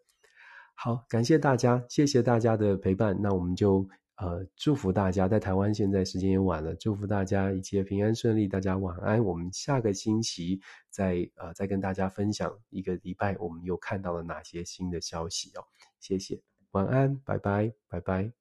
[0.76, 3.18] 好，感谢大家，谢谢大家的陪伴。
[3.22, 3.88] 那我们就。
[4.18, 9.24] 呃，祝福大家在台湾，现在时间也晚了，祝福大家一切平安顺利，大家晚安。
[9.24, 10.60] 我们下个星期
[10.90, 15.64] 再呃再跟大家分享一个礼拜我们又看到了哪些新的消息哦。
[16.00, 16.40] 谢谢，
[16.72, 18.41] 晚安，拜拜，拜拜。